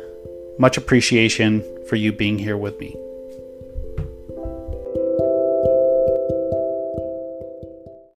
[0.57, 2.95] much appreciation for you being here with me.